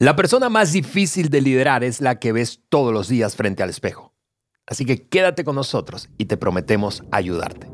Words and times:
La 0.00 0.14
persona 0.14 0.48
más 0.48 0.70
difícil 0.70 1.28
de 1.28 1.40
liderar 1.40 1.82
es 1.82 2.00
la 2.00 2.20
que 2.20 2.30
ves 2.30 2.60
todos 2.68 2.92
los 2.92 3.08
días 3.08 3.34
frente 3.34 3.64
al 3.64 3.70
espejo. 3.70 4.14
Así 4.64 4.84
que 4.84 5.08
quédate 5.08 5.42
con 5.42 5.56
nosotros 5.56 6.08
y 6.18 6.26
te 6.26 6.36
prometemos 6.36 7.02
ayudarte. 7.10 7.68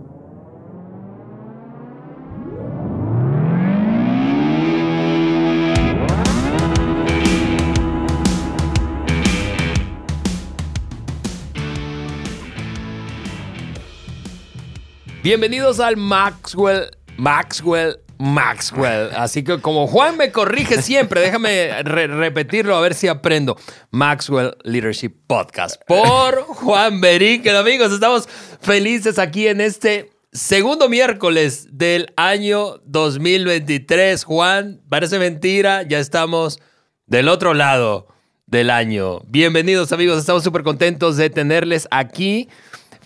Bienvenidos 15.22 15.78
al 15.78 15.98
Maxwell, 15.98 16.88
Maxwell 17.18 18.03
Maxwell. 18.18 19.10
Así 19.16 19.42
que 19.42 19.60
como 19.60 19.86
Juan 19.86 20.16
me 20.16 20.32
corrige 20.32 20.80
siempre, 20.82 21.20
déjame 21.20 21.82
repetirlo 21.82 22.76
a 22.76 22.80
ver 22.80 22.94
si 22.94 23.08
aprendo. 23.08 23.56
Maxwell 23.90 24.56
Leadership 24.62 25.14
Podcast 25.26 25.80
por 25.86 26.42
Juan 26.42 27.00
Berique. 27.00 27.50
Amigos, 27.50 27.92
estamos 27.92 28.28
felices 28.60 29.18
aquí 29.18 29.48
en 29.48 29.60
este 29.60 30.10
segundo 30.32 30.88
miércoles 30.88 31.68
del 31.70 32.12
año 32.16 32.78
2023. 32.84 34.24
Juan, 34.24 34.80
parece 34.88 35.18
mentira, 35.18 35.82
ya 35.82 35.98
estamos 35.98 36.60
del 37.06 37.28
otro 37.28 37.54
lado 37.54 38.08
del 38.46 38.70
año. 38.70 39.20
Bienvenidos 39.26 39.92
amigos, 39.92 40.18
estamos 40.18 40.42
súper 40.42 40.62
contentos 40.62 41.16
de 41.16 41.30
tenerles 41.30 41.88
aquí. 41.90 42.48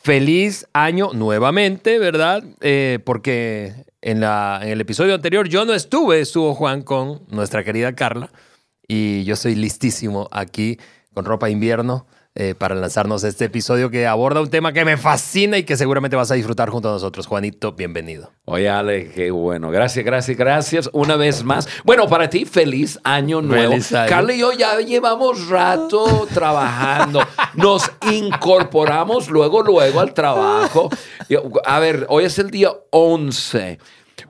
Feliz 0.03 0.67
año 0.73 1.11
nuevamente, 1.13 1.99
¿verdad? 1.99 2.43
Eh, 2.61 2.99
porque 3.05 3.85
en, 4.01 4.21
la, 4.21 4.61
en 4.63 4.71
el 4.71 4.81
episodio 4.81 5.15
anterior 5.15 5.49
yo 5.49 5.65
no 5.65 5.75
estuve, 5.75 6.21
estuvo 6.21 6.55
Juan 6.55 6.83
con 6.83 7.23
nuestra 7.29 7.65
querida 7.65 7.95
Carla 7.95 8.31
y 8.87 9.25
yo 9.25 9.35
estoy 9.35 9.55
listísimo 9.55 10.29
aquí 10.33 10.79
con 11.15 11.25
ropa 11.25 11.51
invierno 11.51 12.07
eh, 12.35 12.55
para 12.57 12.75
lanzarnos 12.77 13.25
este 13.25 13.47
episodio 13.47 13.91
que 13.91 14.07
aborda 14.07 14.41
un 14.41 14.49
tema 14.49 14.73
que 14.73 14.85
me 14.85 14.97
fascina 14.97 15.59
y 15.59 15.65
que 15.65 15.77
seguramente 15.77 16.15
vas 16.15 16.31
a 16.31 16.35
disfrutar 16.35 16.71
junto 16.71 16.89
a 16.89 16.93
nosotros. 16.93 17.27
Juanito, 17.27 17.73
bienvenido. 17.73 18.31
Oye, 18.45 18.69
Ale, 18.69 19.11
qué 19.11 19.31
bueno. 19.33 19.71
Gracias, 19.71 20.05
gracias, 20.05 20.37
gracias. 20.37 20.91
Una 20.93 21.17
vez 21.17 21.43
más. 21.43 21.69
Bueno, 21.85 22.07
para 22.07 22.31
ti, 22.31 22.45
feliz 22.45 22.99
año 23.03 23.43
nuevo. 23.43 23.75
Carla 23.91 24.33
y 24.33 24.39
yo 24.39 24.53
ya 24.53 24.79
llevamos 24.79 25.49
rato 25.49 26.29
trabajando. 26.33 27.23
Nos 27.55 27.91
incorporamos 28.11 29.29
luego, 29.29 29.63
luego 29.63 29.99
al 29.99 30.15
trabajo. 30.15 30.91
A 31.65 31.79
ver, 31.81 32.07
hoy 32.09 32.25
es 32.25 32.39
el 32.39 32.51
día 32.51 32.71
11. 32.91 33.79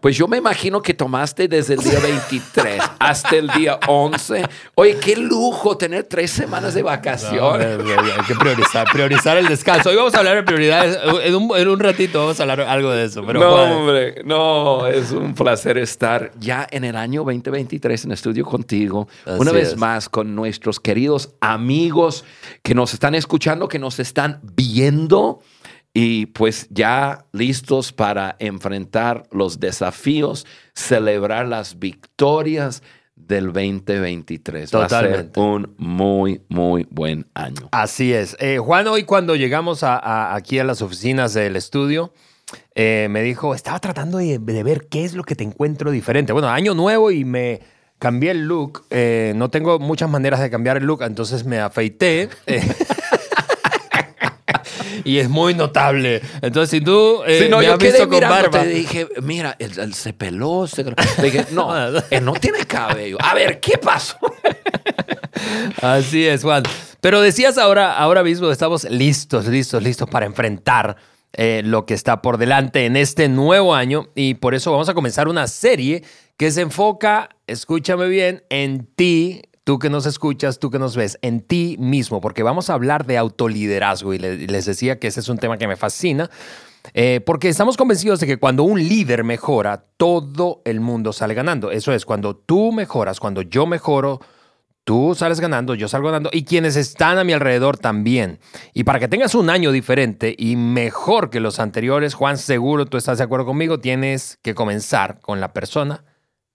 Pues 0.00 0.16
yo 0.16 0.28
me 0.28 0.36
imagino 0.36 0.80
que 0.80 0.94
tomaste 0.94 1.48
desde 1.48 1.74
el 1.74 1.80
día 1.80 1.98
23 2.00 2.82
hasta 2.98 3.36
el 3.36 3.48
día 3.48 3.78
11. 3.86 4.44
Oye, 4.74 4.96
qué 4.98 5.16
lujo 5.16 5.76
tener 5.76 6.04
tres 6.04 6.30
semanas 6.30 6.74
de 6.74 6.82
vacaciones. 6.82 7.78
hay 7.78 8.24
que 8.26 8.34
priorizar, 8.34 8.86
priorizar 8.92 9.36
el 9.36 9.48
descanso. 9.48 9.90
Hoy 9.90 9.96
vamos 9.96 10.14
a 10.14 10.18
hablar 10.18 10.36
de 10.36 10.42
prioridades. 10.44 10.98
En 11.24 11.34
un, 11.68 11.80
ratito 11.80 12.20
vamos 12.20 12.38
a 12.40 12.42
hablar 12.42 12.60
algo 12.62 12.90
de 12.90 13.04
eso. 13.04 13.22
no, 13.22 13.54
hombre, 13.54 14.22
no, 14.24 14.86
es 14.86 15.12
un 15.12 15.34
placer 15.34 15.78
estar 15.78 16.32
ya 16.38 16.66
en 16.70 16.84
el 16.84 16.96
año 16.96 17.24
2023 17.24 18.04
en 18.04 18.12
estudio 18.12 18.44
contigo. 18.44 19.08
una 19.26 19.52
vez 19.52 19.76
más 19.76 20.08
con 20.08 20.34
nuestros 20.34 20.80
queridos 20.80 21.30
amigos 21.40 22.24
que 22.62 22.74
nos 22.74 22.94
están 22.94 23.14
escuchando, 23.14 23.68
que 23.68 23.78
nos 23.78 23.98
están 23.98 24.40
viendo 24.42 25.40
y 26.00 26.26
pues 26.26 26.68
ya 26.70 27.24
listos 27.32 27.92
para 27.92 28.36
enfrentar 28.38 29.24
los 29.32 29.58
desafíos, 29.58 30.46
celebrar 30.72 31.48
las 31.48 31.80
victorias 31.80 32.84
del 33.16 33.46
2023. 33.46 34.70
Totalmente. 34.70 35.16
Va 35.16 35.18
a 35.18 35.22
ser 35.24 35.40
un 35.40 35.74
muy, 35.76 36.40
muy 36.48 36.86
buen 36.88 37.26
año. 37.34 37.68
Así 37.72 38.12
es. 38.12 38.36
Eh, 38.38 38.58
Juan, 38.58 38.86
hoy 38.86 39.02
cuando 39.02 39.34
llegamos 39.34 39.80
aquí 39.82 40.60
a 40.60 40.64
las 40.64 40.82
oficinas 40.82 41.34
del 41.34 41.56
estudio, 41.56 42.12
eh, 42.76 43.08
me 43.10 43.20
dijo, 43.22 43.52
estaba 43.52 43.80
tratando 43.80 44.18
de, 44.18 44.38
ver 44.38 44.86
qué 44.86 45.04
es 45.04 45.14
lo 45.14 45.24
que 45.24 45.34
te 45.34 45.42
encuentro 45.42 45.90
diferente. 45.90 46.32
Bueno, 46.32 46.48
año 46.48 46.74
nuevo 46.74 47.10
y 47.10 47.24
me 47.24 47.60
cambié 47.98 48.30
el 48.30 48.44
look. 48.44 48.84
Eh, 48.90 49.32
no 49.34 49.50
tengo 49.50 49.80
muchas 49.80 50.08
maneras 50.08 50.38
de 50.38 50.48
cambiar 50.48 50.76
el 50.76 50.84
look, 50.84 51.02
entonces 51.02 51.44
me 51.44 51.58
afeité. 51.58 52.28
y 55.08 55.18
es 55.18 55.28
muy 55.30 55.54
notable. 55.54 56.20
Entonces, 56.42 56.68
si 56.68 56.80
tú 56.82 57.22
eh, 57.26 57.48
me 57.50 57.66
has 57.66 57.78
visto 57.78 58.06
con 58.08 58.20
barba... 58.20 58.60
Te 58.60 58.68
dije, 58.68 59.08
mira, 59.22 59.56
él, 59.58 59.94
se 59.94 60.12
peló. 60.12 60.66
Se... 60.66 60.84
dije, 61.22 61.46
no, 61.52 61.74
él 61.86 62.02
no 62.22 62.34
tiene 62.34 62.66
cabello. 62.66 63.16
A 63.20 63.34
ver, 63.34 63.58
¿qué 63.58 63.78
pasó? 63.78 64.18
Así 65.82 66.26
es, 66.26 66.42
Juan. 66.42 66.62
Pero 67.00 67.22
decías 67.22 67.56
ahora, 67.56 67.96
ahora 67.96 68.22
mismo, 68.22 68.50
estamos 68.50 68.84
listos, 68.84 69.46
listos, 69.46 69.82
listos 69.82 70.10
para 70.10 70.26
enfrentar 70.26 70.96
eh, 71.32 71.62
lo 71.64 71.86
que 71.86 71.94
está 71.94 72.20
por 72.20 72.36
delante 72.36 72.84
en 72.84 72.96
este 72.96 73.30
nuevo 73.30 73.74
año 73.74 74.08
y 74.14 74.34
por 74.34 74.54
eso 74.54 74.72
vamos 74.72 74.90
a 74.90 74.94
comenzar 74.94 75.28
una 75.28 75.46
serie 75.46 76.02
que 76.36 76.50
se 76.50 76.60
enfoca, 76.60 77.30
escúchame 77.46 78.08
bien, 78.08 78.44
en 78.50 78.86
ti 78.94 79.42
tú 79.68 79.78
que 79.78 79.90
nos 79.90 80.06
escuchas, 80.06 80.58
tú 80.58 80.70
que 80.70 80.78
nos 80.78 80.96
ves, 80.96 81.18
en 81.20 81.42
ti 81.42 81.76
mismo, 81.78 82.22
porque 82.22 82.42
vamos 82.42 82.70
a 82.70 82.72
hablar 82.72 83.04
de 83.04 83.18
autoliderazgo 83.18 84.14
y 84.14 84.18
les 84.18 84.64
decía 84.64 84.98
que 84.98 85.08
ese 85.08 85.20
es 85.20 85.28
un 85.28 85.36
tema 85.36 85.58
que 85.58 85.68
me 85.68 85.76
fascina. 85.76 86.30
Eh, 86.94 87.20
porque 87.20 87.50
estamos 87.50 87.76
convencidos 87.76 88.18
de 88.18 88.26
que 88.26 88.38
cuando 88.38 88.62
un 88.62 88.78
líder 88.78 89.24
mejora, 89.24 89.84
todo 89.98 90.62
el 90.64 90.80
mundo 90.80 91.12
sale 91.12 91.34
ganando. 91.34 91.70
Eso 91.70 91.92
es, 91.92 92.06
cuando 92.06 92.34
tú 92.34 92.72
mejoras, 92.72 93.20
cuando 93.20 93.42
yo 93.42 93.66
mejoro, 93.66 94.22
tú 94.84 95.14
sales 95.14 95.38
ganando, 95.38 95.74
yo 95.74 95.86
salgo 95.86 96.06
ganando 96.06 96.30
y 96.32 96.46
quienes 96.46 96.74
están 96.74 97.18
a 97.18 97.24
mi 97.24 97.34
alrededor 97.34 97.76
también. 97.76 98.38
Y 98.72 98.84
para 98.84 98.98
que 98.98 99.08
tengas 99.08 99.34
un 99.34 99.50
año 99.50 99.70
diferente 99.70 100.34
y 100.38 100.56
mejor 100.56 101.28
que 101.28 101.40
los 101.40 101.60
anteriores, 101.60 102.14
Juan, 102.14 102.38
seguro 102.38 102.86
tú 102.86 102.96
estás 102.96 103.18
de 103.18 103.24
acuerdo 103.24 103.44
conmigo, 103.44 103.80
tienes 103.80 104.38
que 104.40 104.54
comenzar 104.54 105.20
con 105.20 105.40
la 105.40 105.52
persona 105.52 106.06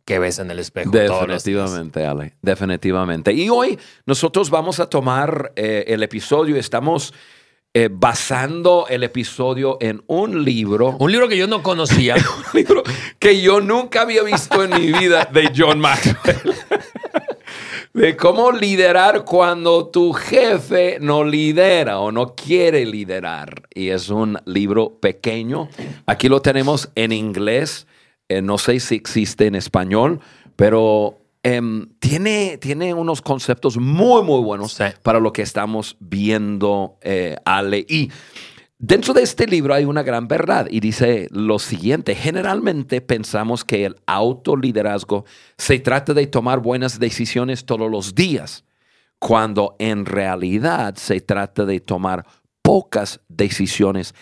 que 0.06 0.20
ves 0.20 0.40
en 0.40 0.52
el 0.52 0.60
espejo. 0.60 0.92
Definitivamente, 0.92 2.06
Ale, 2.06 2.36
definitivamente. 2.42 3.34
Y 3.34 3.50
hoy 3.50 3.80
nosotros 4.06 4.50
vamos 4.50 4.80
a 4.80 4.90
tomar 4.90 5.54
eh, 5.56 5.86
el 5.88 6.04
episodio, 6.04 6.58
estamos 6.58 7.14
eh, 7.76 7.90
basando 7.92 8.86
el 8.88 9.04
episodio 9.04 9.78
en 9.82 10.04
un 10.08 10.44
libro. 10.44 10.96
Un 11.00 11.12
libro 11.12 11.28
que 11.28 11.38
yo 11.38 11.48
no 11.48 11.64
conocía. 11.64 12.16
un 12.38 12.44
libro 12.54 12.84
que 13.18 13.42
yo 13.42 13.62
nunca 13.62 14.02
había 14.02 14.22
visto 14.24 14.64
en 14.64 14.80
mi 14.80 14.92
vida 14.92 15.28
de 15.32 15.52
John 15.56 15.80
Maxwell. 15.80 16.54
de 17.94 18.16
cómo 18.18 18.52
liderar 18.52 19.24
cuando 19.24 19.88
tu 19.88 20.14
jefe 20.14 20.98
no 21.00 21.24
lidera 21.24 22.00
o 22.00 22.12
no 22.12 22.36
quiere 22.36 22.86
liderar. 22.86 23.64
Y 23.74 23.90
es 23.90 24.10
un 24.10 24.40
libro 24.46 25.00
pequeño. 25.00 25.70
Aquí 26.06 26.30
lo 26.30 26.42
tenemos 26.42 26.92
en 26.94 27.12
inglés. 27.12 27.88
Eh, 28.30 28.42
no 28.42 28.58
sé 28.58 28.80
si 28.80 28.96
existe 28.96 29.48
en 29.48 29.56
español, 29.56 30.20
pero 30.56 31.20
em, 31.44 31.88
tiene, 32.00 32.58
tiene 32.58 32.94
unos 32.94 33.22
conceptos 33.22 33.78
muy, 33.78 34.24
muy 34.24 34.42
buenos 34.42 34.80
para 35.02 35.20
lo 35.20 35.34
que 35.34 35.42
estamos 35.42 35.98
viendo, 36.00 36.98
eh, 37.02 37.36
Ale. 37.44 37.86
Y 37.88 38.10
dentro 38.78 39.14
de 39.14 39.24
este 39.24 39.46
libro 39.46 39.74
hay 39.74 39.84
una 39.86 40.04
gran 40.04 40.28
verdad 40.28 40.68
y 40.70 40.80
dice 40.80 41.28
lo 41.32 41.60
siguiente, 41.60 42.16
generalmente 42.16 43.02
pensamos 43.02 43.66
que 43.66 43.86
el 43.86 43.98
autoliderazgo 44.06 45.26
se 45.58 45.80
trata 45.80 46.14
de 46.14 46.28
tomar 46.28 46.60
buenas 46.60 47.00
decisiones 47.00 47.66
todos 47.66 47.92
los 47.92 48.16
días, 48.16 48.64
cuando 49.20 49.76
en 49.80 50.06
realidad 50.06 50.96
se 50.96 51.20
trata 51.20 51.66
de 51.66 51.82
tomar 51.82 52.26
pocas 52.62 53.20
decisiones 53.28 54.16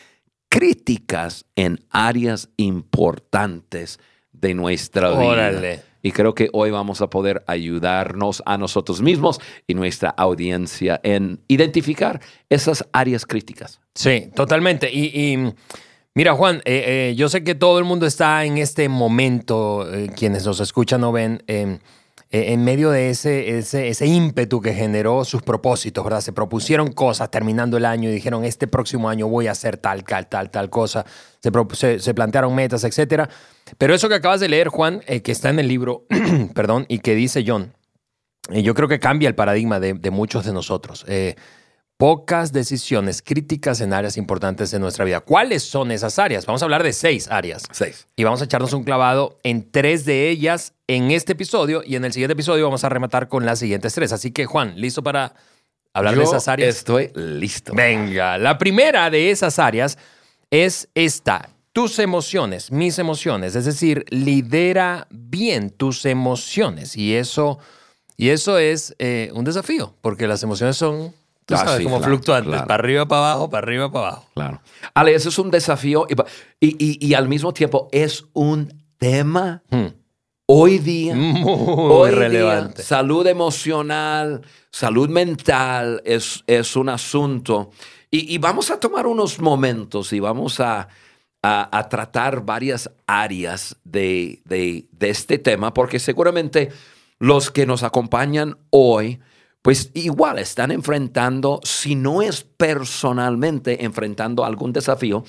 críticas 0.52 1.46
en 1.56 1.80
áreas 1.90 2.50
importantes 2.58 4.00
de 4.34 4.54
nuestra 4.54 5.12
vida. 5.12 5.82
Y 6.04 6.12
creo 6.12 6.36
que 6.36 6.50
hoy 6.52 6.72
vamos 6.72 7.00
a 7.02 7.10
poder 7.10 7.44
ayudarnos 7.48 8.44
a 8.46 8.58
nosotros 8.58 9.02
mismos 9.02 9.40
y 9.66 9.76
nuestra 9.76 10.10
audiencia 10.10 11.00
en 11.04 11.40
identificar 11.48 12.20
esas 12.50 12.86
áreas 12.92 13.26
críticas. 13.26 13.80
Sí, 13.96 14.30
totalmente. 14.36 14.92
Y, 14.92 15.54
mira, 16.16 16.34
Juan, 16.34 16.58
eh, 16.66 17.12
eh, 17.12 17.16
yo 17.16 17.30
sé 17.30 17.46
que 17.46 17.56
todo 17.56 17.80
el 17.80 17.86
mundo 17.86 18.06
está 18.06 18.44
en 18.44 18.58
este 18.58 18.90
momento, 18.90 19.90
eh, 19.94 20.10
quienes 20.18 20.46
nos 20.46 20.60
escuchan 20.60 21.02
o 21.06 21.14
ven, 21.14 21.44
em, 21.48 21.80
eh, 22.34 22.54
en 22.54 22.64
medio 22.64 22.92
de 22.92 23.10
ese, 23.10 23.58
ese, 23.58 24.06
ímpetu 24.06 24.62
que 24.62 24.74
generó 24.74 25.26
sus 25.26 25.42
propósitos, 25.42 26.02
¿verdad? 26.02 26.22
Se 26.22 26.32
propusieron 26.32 26.94
cosas 26.94 27.30
terminando 27.30 27.76
el 27.76 27.86
año 27.86 28.10
y 28.10 28.14
dijeron, 28.14 28.46
este 28.46 28.68
próximo 28.68 29.10
año 29.10 29.28
voy 29.28 29.48
a 29.48 29.52
hacer 29.52 29.76
tal, 29.76 30.06
tal, 30.06 30.28
tal, 30.28 30.50
tal 30.50 30.70
cosa. 30.70 31.06
Se, 31.74 32.00
se, 32.00 32.14
plantearon 32.14 32.56
metas, 32.56 32.86
etc. 32.86 33.30
Pero 33.78 33.94
eso 33.94 34.08
que 34.08 34.16
acabas 34.16 34.40
de 34.40 34.48
leer, 34.48 34.70
Juan, 34.70 35.02
eh, 35.08 35.22
que 35.22 35.34
está 35.34 35.50
en 35.50 35.60
el 35.60 35.68
libro, 35.68 36.06
perdón, 36.56 36.86
y 36.88 37.00
que 37.00 37.16
dice 37.16 37.44
John, 37.46 37.74
eh, 38.50 38.64
yo 38.64 38.76
creo 38.76 38.88
que 38.88 39.00
cambia 39.00 39.28
el 39.28 39.36
paradigma 39.36 39.82
de, 39.82 40.12
muchos 40.12 40.46
de 40.46 40.54
nosotros. 40.54 41.06
Pocas 42.02 42.52
decisiones 42.52 43.22
críticas 43.22 43.80
en 43.80 43.94
áreas 43.94 44.18
importantes 44.18 44.72
de 44.72 44.80
nuestra 44.80 45.06
vida. 45.06 45.20
¿Cuáles 45.20 45.62
son 45.62 45.92
esas 45.92 46.18
áreas? 46.18 46.48
Vamos 46.48 46.64
a 46.64 46.66
hablar 46.66 46.82
de 46.82 46.94
seis 46.94 47.28
áreas. 47.30 47.62
Seis. 47.70 48.08
Y 48.16 48.24
vamos 48.24 48.42
a 48.42 48.46
echarnos 48.46 48.74
un 48.74 48.84
clavado 48.84 49.38
en 49.44 49.70
tres 49.70 50.04
de 50.04 50.28
ellas 50.32 50.74
en 50.88 51.12
este 51.12 51.34
episodio 51.34 51.84
y 51.86 51.96
en 51.96 52.04
el 52.04 52.12
siguiente 52.12 52.34
episodio 52.34 52.64
vamos 52.64 52.84
a 52.84 52.90
rematar 52.90 53.28
con 53.28 53.46
las 53.46 53.60
siguientes 53.60 53.94
tres. 53.94 54.12
Así 54.14 54.32
que 54.32 54.48
Juan, 54.48 54.74
¿listo 54.82 55.04
para 55.04 55.36
hablar 55.94 56.16
de 56.16 56.24
esas 56.24 56.48
áreas? 56.48 56.76
Estoy 56.76 57.12
listo. 57.14 57.72
Venga, 57.76 58.40
la 58.40 58.58
primera 58.58 59.12
de 59.12 59.30
esas 59.30 59.60
áreas 59.60 60.00
es 60.50 60.90
esta. 60.96 61.50
Tus 61.72 62.00
emociones, 62.00 62.72
mis 62.72 62.98
emociones, 62.98 63.56
es 63.56 63.66
decir, 63.66 64.06
lidera 64.10 65.06
bien 65.12 65.70
tus 65.70 66.08
emociones 66.08 66.98
y 66.98 67.14
eso, 67.14 67.60
y 68.18 68.30
eso 68.30 68.58
es 68.58 68.96
eh, 68.98 69.30
un 69.36 69.46
desafío 69.46 69.96
porque 70.02 70.26
las 70.26 70.42
emociones 70.42 70.78
son, 70.78 71.14
tú 71.56 71.62
Ah, 71.62 71.66
sabes, 71.66 71.78
sí, 71.80 71.84
como 71.84 71.98
claro, 72.00 72.12
para 72.68 72.76
arriba, 72.76 73.08
para 73.08 73.22
abajo, 73.32 73.50
para 73.50 73.64
arriba, 73.66 73.92
para 73.92 74.08
abajo. 74.08 74.26
Claro. 74.34 74.62
Ale, 74.94 75.14
eso 75.16 75.30
es 75.30 75.38
un 75.40 75.52
desafío 75.52 76.08
y, 76.60 76.68
y- 76.68 76.76
y- 77.00 77.08
y 77.08 77.14
al 77.14 77.28
mismo 77.28 77.54
tiempo 77.54 77.88
es 77.92 78.26
un 78.34 78.74
tema 78.98 79.64
Hmm. 79.70 79.88
hoy 80.48 80.80
día. 80.80 81.16
Muy 81.16 81.44
hoy 81.46 82.10
día, 82.10 82.20
relevante. 82.20 82.84
salud 82.84 83.26
emocional, 83.28 84.42
salud 84.72 85.10
mental 85.10 86.02
es, 86.06 86.44
es 86.48 86.76
un 86.76 86.90
asunto. 86.90 87.72
Y, 88.10 88.34
y 88.34 88.38
vamos 88.38 88.70
a 88.72 88.80
tomar 88.80 89.08
unos 89.08 89.40
momentos 89.40 90.12
y 90.14 90.20
vamos 90.20 90.60
a, 90.60 90.88
a- 91.44 91.78
a 91.78 91.90
tratar 91.90 92.44
varias 92.46 92.92
áreas 93.08 93.76
de, 93.84 94.42
de- 94.46 94.88
de 94.92 95.10
este 95.10 95.38
tema, 95.40 95.74
porque 95.74 95.98
seguramente 96.00 96.70
los 97.20 97.50
que 97.52 97.66
nos 97.66 97.84
acompañan 97.84 98.58
hoy, 98.70 99.20
pues 99.62 99.92
igual 99.94 100.40
están 100.40 100.72
enfrentando, 100.72 101.60
si 101.64 101.96
no 101.96 102.22
es 102.22 102.44
personalmente 102.44 103.84
enfrentando 103.86 104.44
algún 104.46 104.74
desafío, 104.74 105.24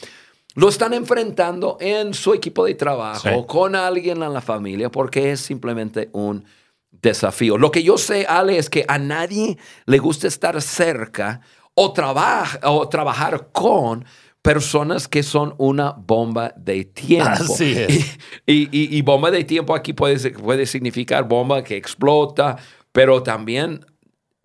lo 0.55 0.69
están 0.69 0.93
enfrentando 0.94 1.76
en 1.81 2.12
su 2.14 2.34
equipo 2.34 2.64
de 2.64 2.75
trabajo, 2.75 3.29
Sí. 3.29 3.44
con 3.46 3.75
alguien 3.75 4.23
en 4.23 4.32
la 4.32 4.40
familia, 4.40 4.90
porque 4.90 5.32
es 5.32 5.40
simplemente 5.40 6.11
un 6.12 6.44
desafío. 6.90 7.56
Lo 7.56 7.70
que 7.70 7.82
yo 7.82 7.96
sé, 7.96 8.26
Ale, 8.29 8.58
es 8.58 8.69
que 8.69 8.84
a 8.88 8.99
nadie 8.99 9.56
le 9.87 9.99
gusta 9.99 10.29
estar 10.29 10.61
cerca 10.61 11.40
o, 11.75 11.93
trabaja, 11.93 12.58
o 12.70 12.87
trabajar 12.88 13.49
con 13.52 14.05
personas 14.43 15.08
que 15.08 15.23
son 15.23 15.55
una 15.56 15.93
bomba 15.93 16.52
de 16.56 16.84
tiempo. 16.84 17.31
Así 17.31 17.73
es. 17.79 18.19
Y, 18.46 18.69
y- 18.76 18.96
y 18.96 19.02
bomba 19.02 19.31
de 19.31 19.44
tiempo 19.44 19.75
aquí 19.75 19.93
puede, 19.94 20.31
puede 20.32 20.67
significar 20.67 21.26
bomba 21.26 21.62
que 21.64 21.76
explota, 21.76 22.56
pero 22.93 23.23
también 23.23 23.87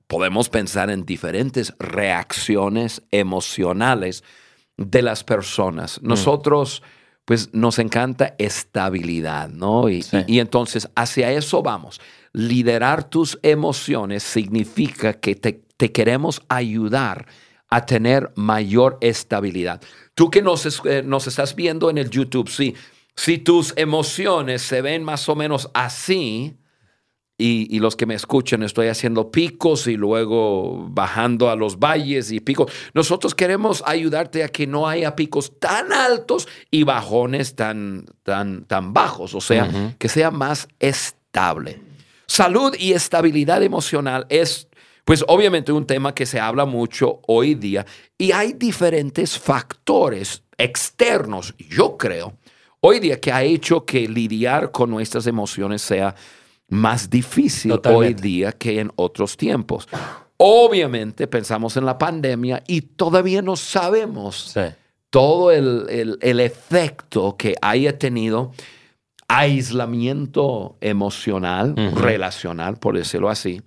podemos 0.08 0.50
pensar 0.50 0.90
en 0.90 1.06
diferentes 1.06 1.74
reacciones 1.80 3.02
emocionales 3.12 4.24
de 4.78 5.02
las 5.02 5.24
personas. 5.24 6.02
Mm. 6.02 6.08
Nosotros, 6.08 6.84
pues 7.26 7.54
nos 7.54 7.78
encanta 7.80 8.36
estabilidad, 8.38 9.50
¿no? 9.50 9.90
Y, 9.90 10.02
Sí. 10.04 10.18
y- 10.28 10.36
y 10.36 10.40
entonces 10.40 10.88
hacia 10.96 11.32
eso 11.32 11.62
vamos. 11.62 12.00
Liderar 12.34 13.10
tus 13.10 13.38
emociones 13.44 14.24
significa 14.24 15.14
que 15.14 15.36
te, 15.36 15.64
te 15.78 15.92
queremos 15.92 16.42
ayudar 16.50 17.26
a 17.70 17.86
tener 17.86 18.32
mayor 18.36 18.98
estabilidad. 19.02 19.82
Tú 20.14 20.30
que 20.32 20.42
nos, 20.42 20.66
eh, 20.86 21.04
nos 21.04 21.28
estás 21.28 21.54
viendo 21.56 21.90
en 21.90 21.98
el 21.98 22.10
YouTube, 22.10 22.50
sí, 22.50 22.76
si 23.16 23.40
tus 23.40 23.74
emociones 23.76 24.62
se 24.62 24.82
ven 24.82 25.04
más 25.04 25.28
o 25.28 25.36
menos 25.36 25.70
así, 25.74 26.56
y, 27.38 27.68
y 27.76 27.80
los 27.80 27.96
que 27.96 28.08
me 28.08 28.16
escuchan, 28.16 28.64
estoy 28.64 28.88
haciendo 28.88 29.30
picos 29.30 29.86
y 29.86 29.96
luego 29.96 30.88
bajando 30.90 31.52
a 31.52 31.56
los 31.56 31.78
valles 31.78 32.32
y 32.32 32.40
picos. 32.40 32.72
Nosotros 32.94 33.36
queremos 33.36 33.84
ayudarte 33.86 34.44
a 34.44 34.50
que 34.50 34.66
no 34.66 34.88
haya 34.88 35.16
picos 35.16 35.60
tan 35.60 35.94
altos 35.94 36.48
y 36.72 36.84
bajones 36.84 37.56
tan, 37.56 38.06
tan, 38.24 38.66
tan 38.66 38.92
bajos, 38.94 39.36
o 39.36 39.42
sea, 39.42 39.96
que 40.00 40.10
sea 40.10 40.32
más 40.32 40.68
estable. 40.80 41.80
Salud 42.26 42.76
y 42.78 42.94
estabilidad 42.94 43.62
emocional 43.62 44.26
es, 44.30 44.68
pues 45.06 45.24
obviamente 45.28 45.72
un 45.72 45.86
tema 45.86 46.16
que 46.16 46.26
se 46.26 46.40
habla 46.40 46.66
mucho 46.66 47.22
hoy 47.28 47.54
día 47.54 47.86
y 48.18 48.32
hay 48.32 48.54
diferentes 48.54 49.38
factores 49.38 50.44
externos, 50.58 51.54
yo 51.58 51.98
creo, 51.98 52.36
hoy 52.82 53.00
día 53.00 53.20
que 53.20 53.32
ha 53.32 53.44
hecho 53.44 53.86
que 53.86 54.08
lidiar 54.08 54.72
con 54.72 54.90
nuestras 54.90 55.28
emociones 55.28 55.84
sea 55.84 56.16
más 56.70 57.10
difícil 57.10 57.72
Totalmente. 57.72 58.08
hoy 58.08 58.14
día 58.22 58.52
que 58.52 58.80
en 58.80 58.92
otros 58.96 59.38
tiempos. 59.38 59.88
Obviamente 60.38 61.26
pensamos 61.28 61.78
en 61.78 61.86
la 61.86 61.98
pandemia 61.98 62.64
y 62.68 62.82
todavía 62.82 63.42
no 63.42 63.56
sabemos 63.56 64.52
Sí. 64.54 64.62
todo 65.10 65.52
el, 65.52 65.86
el- 65.90 66.18
el 66.22 66.40
efecto 66.40 67.36
que 67.38 67.56
haya 67.62 67.98
tenido 67.98 68.52
aislamiento 69.30 70.78
emocional, 70.82 71.74
relacional, 71.96 72.78
por 72.78 72.98
decirlo 72.98 73.30
así. 73.30 73.62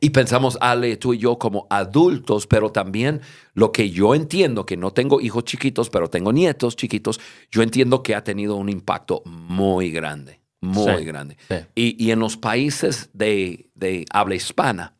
Y 0.00 0.10
pensamos, 0.10 0.58
Ale, 0.60 0.96
tú 0.96 1.14
y 1.14 1.18
yo 1.18 1.38
como 1.38 1.66
adultos, 1.70 2.48
pero 2.48 2.72
también 2.72 3.20
lo 3.54 3.70
que 3.70 3.90
yo 3.90 4.16
entiendo, 4.16 4.66
que 4.66 4.76
no 4.76 4.90
tengo 4.92 5.20
hijos 5.20 5.44
chiquitos, 5.44 5.90
pero 5.90 6.08
tengo 6.10 6.32
nietos 6.32 6.74
chiquitos, 6.74 7.20
yo 7.52 7.62
entiendo 7.62 8.02
que 8.02 8.16
ha 8.16 8.24
tenido 8.24 8.56
un 8.56 8.68
impacto 8.68 9.22
muy 9.26 9.92
grande, 9.92 10.39
muy 10.60 10.98
Sí, 10.98 11.04
grande. 11.04 11.36
sí. 11.48 11.54
Y, 11.74 12.04
y 12.06 12.10
en 12.10 12.18
los 12.20 12.36
países 12.36 13.10
de, 13.12 13.68
de 13.74 14.04
habla 14.12 14.34
hispana, 14.34 14.94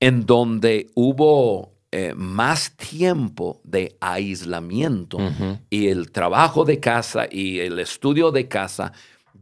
en 0.00 0.26
donde 0.26 0.90
hubo 0.94 1.72
eh, 1.92 2.12
más 2.16 2.76
tiempo 2.76 3.60
de 3.64 3.96
aislamiento 4.00 5.18
y 5.70 5.86
el 5.88 6.10
trabajo 6.10 6.64
de 6.64 6.80
casa 6.80 7.26
y 7.30 7.60
el 7.60 7.78
estudio 7.78 8.32
de 8.32 8.48
casa, 8.48 8.92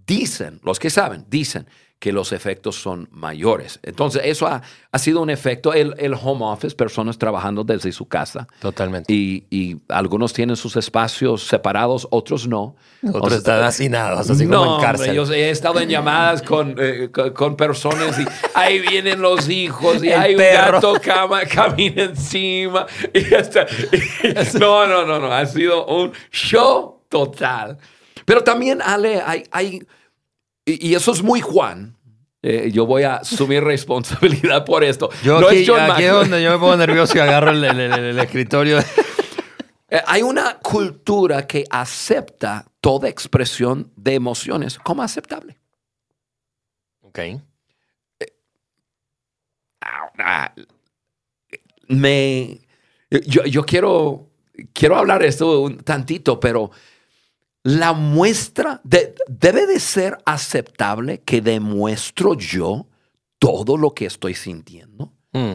dicen, 0.07 0.61
los 0.63 0.79
que 0.79 0.91
saben, 0.91 1.25
dicen 1.29 1.67
que 2.03 2.11
los 2.11 2.33
efectos 2.33 2.75
son 2.75 3.09
mayores. 3.13 3.79
Entonces, 3.85 4.23
eso 4.25 4.49
ha, 4.49 4.61
ha 4.91 4.99
sido 4.99 5.23
un 5.23 5.31
efecto, 5.31 5.73
el, 5.73 5.95
el 5.99 6.15
home 6.15 6.45
office, 6.47 6.75
personas 6.75 7.17
trabajando 7.17 7.63
desde 7.63 7.93
su 7.93 8.09
casa. 8.09 8.49
Totalmente. 8.59 9.13
Y, 9.13 9.45
y 9.51 9.77
algunos 9.89 10.33
tienen 10.33 10.57
sus 10.57 10.75
espacios 10.77 11.45
separados, 11.47 12.09
otros 12.11 12.49
no. 12.49 12.75
Otros 13.07 13.23
O 13.23 13.29
sea, 13.29 13.39
están 13.39 13.63
hacinados, 13.63 14.29
así 14.29 14.47
no, 14.47 14.57
como 14.59 14.65
en 14.65 14.71
hombre, 14.73 14.87
cárcel. 14.89 15.15
yo 15.15 15.33
he 15.33 15.51
estado 15.51 15.79
en 15.79 15.89
llamadas 15.91 16.43
con, 16.43 16.75
eh, 16.77 17.11
con, 17.13 17.31
con 17.35 17.57
personas 17.57 18.19
y 18.19 18.25
ahí 18.55 18.81
vienen 18.81 19.23
los 19.23 19.49
hijos 19.49 20.03
y 20.03 20.09
El 20.09 20.19
hay 20.21 20.35
perro. 20.35 20.79
un 20.79 20.83
gato 20.95 21.01
cama, 21.01 21.41
camina 21.45 22.03
encima. 22.03 22.85
Y 23.15 23.33
hasta- 23.33 23.67
y- 23.93 24.59
no, 24.59 24.89
no, 24.89 25.07
no, 25.07 25.21
no. 25.21 25.33
Ha 25.33 25.47
sido 25.47 25.87
un 25.87 26.11
show 26.33 26.99
total. 27.09 27.79
Pero 28.25 28.43
también, 28.43 28.83
Ale, 28.83 29.23
hay, 29.25 29.45
hay 29.53 29.87
y, 30.65 30.89
y 30.91 30.95
eso 30.95 31.13
es 31.13 31.23
muy 31.23 31.41
Juan. 31.41 31.97
Eh, 32.43 32.71
yo 32.73 32.87
voy 32.87 33.05
a 33.05 33.17
asumir 33.17 33.63
responsabilidad 33.65 34.65
por 34.65 34.83
esto. 34.85 35.09
Yo 35.23 35.41
no 35.41 35.47
aquí, 35.49 35.59
es 35.63 35.69
John 35.69 35.81
aquí 35.81 36.03
es 36.05 36.13
donde 36.13 36.43
yo 36.43 36.51
me 36.51 36.59
pongo 36.59 36.77
nervioso 36.77 37.17
y 37.17 37.21
agarro 37.21 37.51
el, 37.51 37.63
el- 37.65 37.81
el- 37.81 37.93
el 37.93 38.19
escritorio. 38.19 38.79
Eh, 39.95 40.01
hay 40.07 40.23
una 40.23 40.59
cultura 40.59 41.47
que 41.47 41.67
acepta 41.69 42.65
toda 42.81 43.11
expresión 43.11 43.93
de 43.95 44.15
emociones 44.15 44.79
como 44.79 45.03
aceptable. 45.03 45.59
Ok. 47.03 47.19
Ah, 49.83 50.55
me 51.89 52.61
yo, 53.27 53.45
yo 53.45 53.65
quiero 53.65 54.31
quiero 54.73 54.97
hablar 54.97 55.23
esto 55.25 55.61
un 55.61 55.79
tantito, 55.79 56.39
pero 56.41 56.71
la 57.65 57.93
muestra 57.93 58.81
de- 58.85 59.15
debe 59.29 59.67
de 59.67 59.79
ser 59.81 60.19
aceptable 60.27 61.21
que 61.23 61.41
demuestro 61.41 62.35
yo 62.35 62.87
todo 63.39 63.77
lo 63.77 63.95
que 63.95 64.07
estoy 64.07 64.35
sintiendo. 64.35 65.13
Mm. 65.33 65.55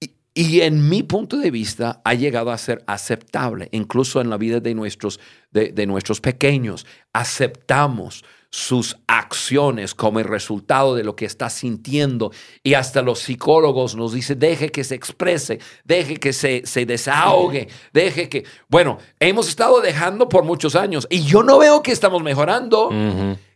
Y, 0.00 0.10
y 0.34 0.60
en 0.60 0.88
mi 0.88 1.02
punto 1.02 1.36
de 1.36 1.50
vista 1.50 2.00
ha 2.04 2.14
llegado 2.14 2.50
a 2.50 2.58
ser 2.58 2.82
aceptable, 2.86 3.68
incluso 3.72 4.20
en 4.20 4.30
la 4.30 4.36
vida 4.36 4.60
de 4.60 4.74
nuestros, 4.74 5.20
de, 5.50 5.72
de 5.72 5.86
nuestros 5.86 6.20
pequeños. 6.20 6.86
Aceptamos 7.12 8.24
sus 8.50 8.96
acciones 9.06 9.94
como 9.94 10.20
el 10.20 10.24
resultado 10.24 10.94
de 10.94 11.04
lo 11.04 11.14
que 11.14 11.26
está 11.26 11.50
sintiendo 11.50 12.32
y 12.62 12.74
hasta 12.74 13.02
los 13.02 13.18
psicólogos 13.20 13.94
nos 13.94 14.14
dicen, 14.14 14.38
deje 14.38 14.70
que 14.70 14.84
se 14.84 14.94
exprese, 14.94 15.60
deje 15.84 16.16
que 16.16 16.32
se, 16.32 16.62
se 16.64 16.86
desahogue, 16.86 17.68
deje 17.92 18.28
que... 18.28 18.44
Bueno, 18.68 18.98
hemos 19.20 19.48
estado 19.48 19.80
dejando 19.80 20.28
por 20.28 20.44
muchos 20.44 20.76
años 20.76 21.06
y 21.10 21.24
yo 21.24 21.42
no 21.42 21.58
veo 21.58 21.82
que 21.82 21.92
estamos 21.92 22.22
mejorando. 22.22 22.90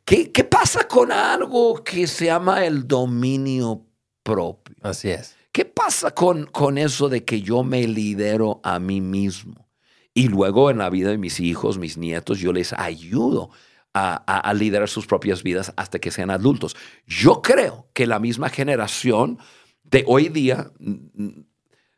¿Qué, 0.04 0.30
qué 0.30 0.44
pasa 0.44 0.86
con 0.86 1.10
algo 1.10 1.82
que 1.82 2.06
se 2.06 2.26
llama 2.26 2.66
el 2.66 2.86
dominio 2.86 3.86
propio? 4.22 4.76
Así 4.82 5.10
es. 5.10 5.36
¿Qué 5.52 5.64
pasa 5.64 6.12
con, 6.12 6.46
con 6.46 6.76
eso 6.76 7.08
de 7.08 7.24
que 7.24 7.40
yo 7.40 7.62
me 7.62 7.86
lidero 7.86 8.60
a 8.62 8.78
mí 8.78 9.00
mismo? 9.00 9.68
Y 10.14 10.28
luego 10.28 10.70
en 10.70 10.78
la 10.78 10.90
vida 10.90 11.10
de 11.10 11.18
mis 11.18 11.40
hijos, 11.40 11.78
mis 11.78 11.96
nietos, 11.96 12.38
yo 12.38 12.52
les 12.52 12.74
ayudo 12.74 13.50
a, 13.94 14.22
a- 14.26 14.40
a 14.40 14.54
liderar 14.54 14.88
sus 14.88 15.06
propias 15.06 15.42
vidas 15.42 15.72
hasta 15.76 15.98
que 15.98 16.10
sean 16.10 16.30
adultos. 16.30 16.76
Yo 17.06 17.42
creo 17.42 17.88
que 17.92 18.06
la 18.06 18.18
misma 18.18 18.48
generación 18.48 19.38
de 19.84 20.04
hoy 20.06 20.28
día 20.28 20.70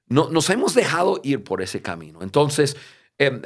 no, 0.09 0.29
nos 0.29 0.51
hemos 0.51 0.75
dejado 0.75 1.21
ir 1.23 1.45
por 1.45 1.63
ese 1.63 1.83
camino. 1.83 2.23
Entonces, 2.23 2.77
em, 3.19 3.41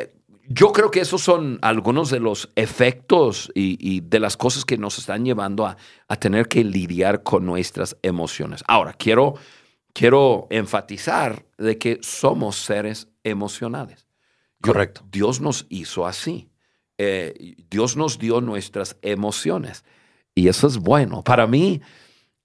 yo 0.49 0.73
creo 0.73 0.91
que 0.91 1.01
esos 1.01 1.21
son 1.21 1.59
algunos 1.61 2.11
de 2.11 2.21
los 2.21 2.51
efectos 2.57 3.53
y, 3.55 4.01
de 4.01 4.19
las 4.19 4.37
cosas 4.37 4.65
que 4.65 4.79
nos 4.79 4.99
están 4.99 5.25
llevando 5.25 5.67
a, 5.67 5.77
tener 6.17 6.49
que 6.49 6.65
lidiar 6.65 7.23
con 7.23 7.45
nuestras 7.45 7.99
emociones. 8.03 8.65
Ahora, 8.67 8.95
quiero, 8.95 9.35
quiero 9.93 10.47
enfatizar 10.51 11.45
de 11.59 11.77
que 11.77 11.99
somos 12.03 12.57
seres 12.57 13.09
emocionales. 13.25 14.07
Correcto. 14.63 15.03
Dios 15.13 15.43
nos 15.43 15.67
hizo 15.69 16.07
así. 16.07 16.49
Eh, 16.99 17.55
Dios 17.71 17.97
nos 17.97 18.19
dio 18.19 18.41
nuestras 18.41 18.97
emociones. 19.03 19.85
Y 20.35 20.49
eso 20.49 20.67
es 20.67 20.79
bueno. 20.79 21.23
Para 21.23 21.47
mí, 21.47 21.81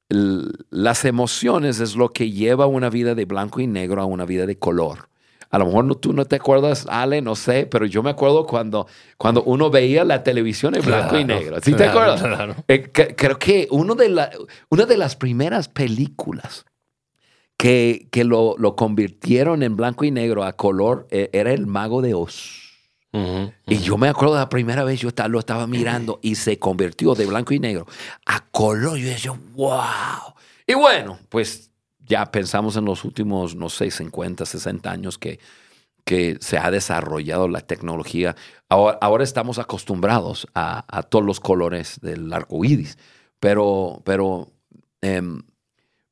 las 0.09 1.05
emociones 1.05 1.79
es 1.79 1.95
lo 1.95 2.09
que 2.09 2.31
lleva 2.31 2.67
una 2.67 2.89
vida 2.89 3.15
de 3.15 3.25
blanco 3.25 3.59
y 3.59 3.67
negro 3.67 4.01
a 4.01 4.05
una 4.05 4.25
vida 4.25 4.45
de 4.45 4.57
color. 4.57 5.09
A 5.49 5.59
lo 5.59 5.67
mejor 5.67 5.85
no, 5.85 5.95
tú 5.95 6.13
no 6.13 6.25
te 6.25 6.37
acuerdas, 6.37 6.87
Ale, 6.89 7.21
no 7.21 7.35
sé, 7.35 7.67
pero 7.67 7.85
yo 7.85 8.01
me 8.01 8.09
acuerdo 8.09 8.47
cuando, 8.47 8.87
cuando 9.17 9.43
uno 9.43 9.69
veía 9.69 10.03
la 10.03 10.23
televisión 10.23 10.73
en 10.73 10.81
blanco 10.81 11.15
y 11.17 11.25
negro. 11.25 11.57
¿Sí 11.61 11.73
te 11.73 11.85
acuerdas? 11.85 12.23
Eh, 12.67 12.91
creo 12.91 13.37
que 13.37 13.67
uno 13.69 13.93
de 13.93 14.09
la, 14.09 14.31
una 14.69 14.85
de 14.87 14.97
las 14.97 15.15
primeras 15.15 15.67
películas 15.67 16.65
que, 17.55 18.07
que 18.11 18.23
lo, 18.23 18.55
lo, 18.57 18.75
convirtieron 18.75 19.61
en 19.61 19.75
blanco 19.75 20.05
y 20.05 20.11
negro 20.11 20.43
a 20.43 20.53
color 20.53 21.07
eh, 21.11 21.29
era 21.33 21.53
El 21.53 21.67
Mago 21.67 22.01
de 22.01 22.15
Oz. 22.15 22.62
Y 23.67 23.77
yo 23.77 23.97
me 23.97 24.09
acuerdo 24.09 24.35
la 24.35 24.49
primera 24.49 24.83
vez 24.83 24.99
yo 24.99 25.09
lo 25.29 25.39
estaba 25.39 25.67
mirando 25.67 26.19
y 26.23 26.33
se 26.33 26.57
convirtió 26.57 27.13
de 27.13 27.27
blanco 27.27 27.53
y 27.53 27.59
negro 27.59 27.85
a 28.25 28.39
color. 28.49 28.97
Yo 28.97 29.07
decía, 29.07 29.31
wow. 29.55 30.33
Y 30.65 30.73
bueno, 30.73 31.19
pues 31.29 31.69
ya 31.99 32.31
pensamos 32.31 32.75
en 32.75 32.85
los 32.85 33.05
últimos, 33.05 33.55
no 33.55 33.69
sé, 33.69 33.91
50, 33.91 34.45
60 34.45 34.91
años 34.91 35.17
que, 35.19 35.39
que 36.03 36.37
se 36.41 36.57
ha 36.57 36.71
desarrollado 36.71 37.47
la 37.47 37.61
tecnología. 37.61 38.35
Ahora, 38.67 38.97
ahora 38.99 39.23
estamos 39.23 39.59
acostumbrados 39.59 40.47
a, 40.55 41.03
todos 41.03 41.23
los 41.23 41.39
colores 41.39 41.99
del 42.01 42.31
arco 42.33 42.65
iris, 42.65 42.97
pero, 43.39 44.01
pero 44.05 44.51
em, 45.01 45.43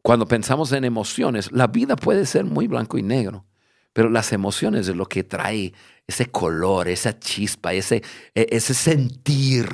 cuando 0.01 0.27
pensamos 0.27 0.71
en 0.71 0.85
emociones, 0.85 1.51
la 1.51 1.67
vida 1.67 1.95
puede 1.95 2.25
ser 2.25 2.45
muy 2.45 2.67
blanco 2.67 2.97
y 2.97 3.03
negro, 3.03 3.45
pero 3.93 4.09
las 4.09 4.31
emociones 4.31 4.87
es 4.87 4.95
lo 4.95 5.05
que 5.05 5.23
trae 5.23 5.73
ese 6.07 6.27
color, 6.27 6.87
esa 6.87 7.19
chispa, 7.19 7.73
ese, 7.73 8.03
e, 8.35 8.47
ese 8.51 8.73
sentir. 8.73 9.67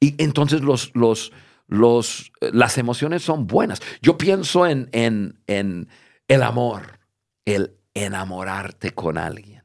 Y 0.00 0.14
entonces 0.22 0.62
los, 0.62 0.90
los, 0.94 1.32
los, 1.66 2.32
las 2.40 2.78
emociones 2.78 3.22
son 3.22 3.46
buenas. 3.46 3.80
Yo 4.02 4.16
pienso 4.18 4.66
en, 4.66 4.88
en, 4.92 5.38
en 5.46 5.88
el 6.28 6.42
amor, 6.42 6.98
el 7.44 7.76
enamorarte 7.94 8.92
con 8.92 9.18
alguien 9.18 9.62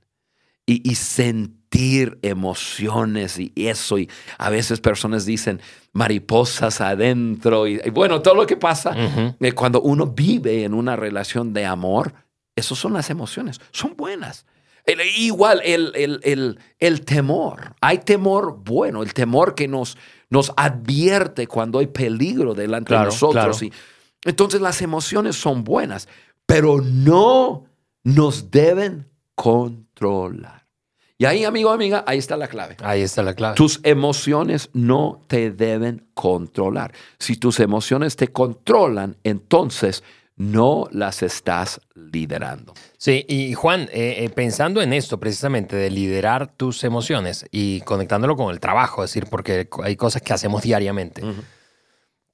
y, 0.65 0.89
y, 0.89 0.95
sentir 0.95 2.17
emociones 2.21 3.37
y 3.37 3.51
eso. 3.55 3.99
Y 3.99 4.09
a 4.37 4.49
veces 4.49 4.81
personas 4.81 5.25
dicen 5.25 5.61
mariposas 5.93 6.81
adentro 6.81 7.67
y, 7.67 7.77
bueno, 7.91 8.21
todo 8.21 8.35
lo 8.35 8.45
que 8.45 8.57
pasa 8.57 8.93
eh, 9.39 9.51
cuando 9.53 9.81
uno 9.81 10.07
vive 10.07 10.63
en 10.63 10.73
una 10.73 10.95
relación 10.95 11.53
de 11.53 11.65
amor, 11.65 12.13
esas 12.55 12.77
son 12.77 12.93
las 12.93 13.09
emociones, 13.09 13.59
son 13.71 13.95
buenas. 13.95 14.45
igual 15.17 15.61
el, 15.63 15.91
el, 15.95 16.19
el, 16.23 16.59
el, 16.79 17.01
temor, 17.01 17.75
hay 17.81 17.99
temor 17.99 18.59
bueno, 18.63 19.03
el 19.03 19.13
temor 19.13 19.55
que 19.55 19.67
nos, 19.67 19.97
nos 20.29 20.51
advierte 20.55 21.47
cuando 21.47 21.79
hay 21.79 21.87
peligro 21.87 22.53
delante 22.53 22.93
de 22.93 23.05
nosotros. 23.05 23.61
Y, 23.63 23.71
entonces 24.23 24.61
las 24.61 24.81
emociones 24.81 25.35
son 25.35 25.63
buenas, 25.63 26.07
pero 26.45 26.81
no 26.81 27.65
nos 28.03 28.51
deben 28.51 29.07
controlar. 29.35 30.65
Y 31.17 31.25
ahí, 31.25 31.45
amigo, 31.45 31.69
amiga, 31.69 32.03
ahí 32.07 32.17
está 32.17 32.35
la 32.35 32.47
clave. 32.47 32.75
Ahí 32.83 33.01
está 33.01 33.23
la 33.23 33.33
clave. 33.33 33.55
Tus 33.55 33.79
emociones 33.83 34.69
no 34.73 35.21
te 35.27 35.49
deben 35.49 36.05
controlar. 36.13 36.93
Si 37.19 37.37
tus 37.37 37.61
emociones 37.61 38.17
te 38.17 38.27
controlan, 38.27 39.15
entonces 39.23 40.03
no 40.37 40.87
las 40.91 41.23
estás 41.23 41.79
liderando. 41.93 42.73
Sí, 42.97 43.25
y 43.27 43.53
Juan, 43.53 43.83
eh, 43.93 44.17
eh, 44.19 44.29
pensando 44.29 44.81
en 44.81 44.91
esto 44.91 45.19
precisamente 45.19 45.75
de 45.75 45.89
liderar 45.89 46.51
tus 46.51 46.83
emociones 46.83 47.45
y 47.51 47.81
conectándolo 47.81 48.35
con 48.35 48.51
el 48.51 48.59
trabajo, 48.59 49.03
es 49.03 49.11
decir, 49.11 49.27
porque 49.29 49.69
hay 49.83 49.95
cosas 49.95 50.21
que 50.21 50.33
hacemos 50.33 50.63
diariamente. 50.63 51.21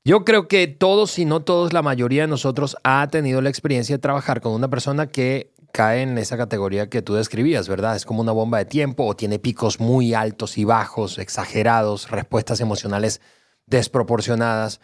Yo 0.04 0.26
creo 0.26 0.48
que 0.48 0.68
todos, 0.68 1.12
si 1.12 1.26
no 1.26 1.42
todos, 1.42 1.74
la 1.74 1.84
mayoría 1.84 2.24
de 2.24 2.28
nosotros 2.28 2.76
ha 2.84 3.08
tenido 3.12 3.40
la 3.42 3.50
experiencia 3.50 3.96
de 3.98 4.02
trabajar 4.02 4.42
con 4.42 4.54
una 4.54 4.68
persona 4.68 5.08
que 5.08 5.54
cae 5.72 6.02
en 6.02 6.18
esa 6.18 6.38
categoría 6.38 6.90
que 6.90 7.04
tú 7.04 7.14
describías, 7.14 7.70
¿verdad? 7.70 7.96
Es 7.96 8.06
como 8.06 8.22
una 8.22 8.32
bomba 8.32 8.58
de 8.58 8.66
tiempo 8.66 9.06
o 9.06 9.16
tiene 9.16 9.38
picos 9.38 9.80
muy 9.80 10.16
altos 10.16 10.58
y 10.58 10.66
bajos, 10.66 11.20
exagerados, 11.20 12.10
respuestas 12.10 12.62
emocionales 12.62 13.22
desproporcionadas. 13.68 14.82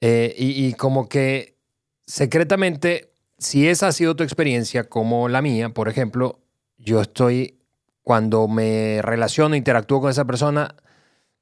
Eh, 0.00 0.34
y 0.36 0.74
como 0.74 1.08
que 1.08 1.55
secretamente, 2.06 3.12
si 3.38 3.68
esa 3.68 3.88
ha 3.88 3.92
sido 3.92 4.16
tu 4.16 4.22
experiencia 4.22 4.84
como 4.84 5.28
la 5.28 5.42
mía, 5.42 5.70
por 5.70 5.88
ejemplo, 5.88 6.38
yo 6.78 7.00
estoy, 7.00 7.58
cuando 8.02 8.48
me 8.48 9.00
relaciono, 9.02 9.56
interactúo 9.56 10.00
con 10.00 10.10
esa 10.10 10.24
persona, 10.24 10.74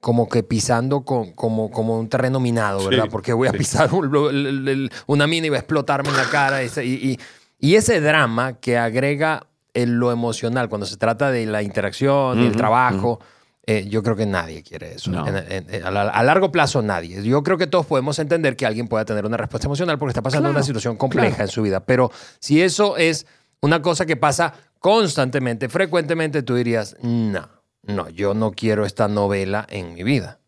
como 0.00 0.28
que 0.28 0.42
pisando 0.42 1.04
con, 1.04 1.33
como, 1.33 1.71
como 1.71 1.99
un 1.99 2.09
terreno 2.09 2.38
minado, 2.40 2.87
¿verdad? 2.88 3.09
Porque 3.11 3.33
voy 3.33 3.49
a 3.49 3.52
pisar 3.52 3.90
una 3.92 5.26
mina 5.26 5.47
y 5.47 5.50
va 5.50 5.56
a 5.56 5.61
explotarme 5.61 6.11
en 6.11 6.16
la 6.16 6.28
cara. 6.28 6.62
Y, 6.62 7.18
y, 7.59 7.75
ese 7.75 8.00
drama 8.02 8.61
que 8.61 8.76
agrega 8.76 9.47
en 9.73 9.99
lo 9.99 10.12
emocional, 10.12 10.68
cuando 10.68 10.87
se 10.87 10.99
trata 10.99 11.30
de 11.30 11.47
la 11.47 11.62
interacción 11.62 12.42
y 12.42 12.47
el 12.47 12.54
trabajo, 12.54 13.18
eh, 13.66 13.87
yo 13.88 14.02
creo 14.02 14.14
que 14.14 14.26
nadie 14.26 14.62
quiere 14.62 14.94
eso. 14.94 15.11
a, 15.12 16.23
largo 16.23 16.52
plazo 16.52 16.83
nadie. 16.83 17.23
Yo 17.23 17.42
creo 17.42 17.56
que 17.56 17.66
todos 17.66 17.87
podemos 17.87 18.18
entender 18.18 18.56
que 18.56 18.66
alguien 18.66 18.88
pueda 18.88 19.04
tener 19.06 19.25
una 19.25 19.38
respuesta 19.38 19.66
emocional 19.66 19.99
porque 19.99 20.11
está 20.11 20.23
pasando 20.23 20.50
una 20.50 20.62
situación 20.62 20.97
compleja 20.97 21.42
en 21.42 21.49
su 21.49 21.62
vida. 21.62 21.85
Pero 21.85 22.11
si 22.40 22.61
eso 22.61 22.97
es 22.99 23.26
una 23.61 23.80
cosa 23.80 24.04
que 24.04 24.16
pasa 24.16 24.52
constantemente, 24.78 25.71
frecuentemente, 25.71 26.42
tú 26.42 26.56
dirías, 26.56 26.97
no, 27.00 27.49
no, 27.83 28.11
yo 28.11 28.35
no 28.35 28.52
quiero 28.52 28.85
esta 28.85 29.09
novela 29.09 29.66
en 29.71 29.94
mi 29.94 30.02
vida. 30.02 30.40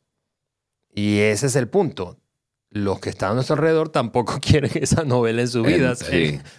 Y 0.94 1.20
ese 1.20 1.46
es 1.46 1.56
el 1.56 1.68
punto. 1.68 2.18
Los 2.68 3.00
que 3.00 3.08
están 3.08 3.30
a 3.30 3.34
nuestro 3.34 3.54
alrededor 3.54 3.88
tampoco 3.88 4.38
quieren 4.42 4.70
esa 4.74 5.04
novela 5.04 5.40
en 5.40 5.48
su 5.48 5.62
vida 5.62 5.94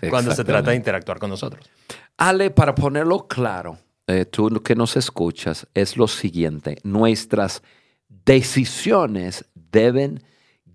cuando 0.10 0.34
se 0.34 0.44
trata 0.44 0.72
de 0.72 0.78
interactuar 0.78 1.20
con 1.20 1.30
nosotros. 1.30 1.70
Ale, 2.18 2.50
para 2.50 2.74
ponerlo 2.74 3.28
claro, 3.28 3.78
eh, 4.08 4.26
tú 4.26 4.50
que 4.64 4.76
nos 4.76 4.96
escuchas, 4.96 5.68
es 5.74 5.98
lo 5.98 6.08
siguiente. 6.08 6.78
Nuestras 6.84 7.62
decisiones 8.08 9.46
deben 9.54 10.24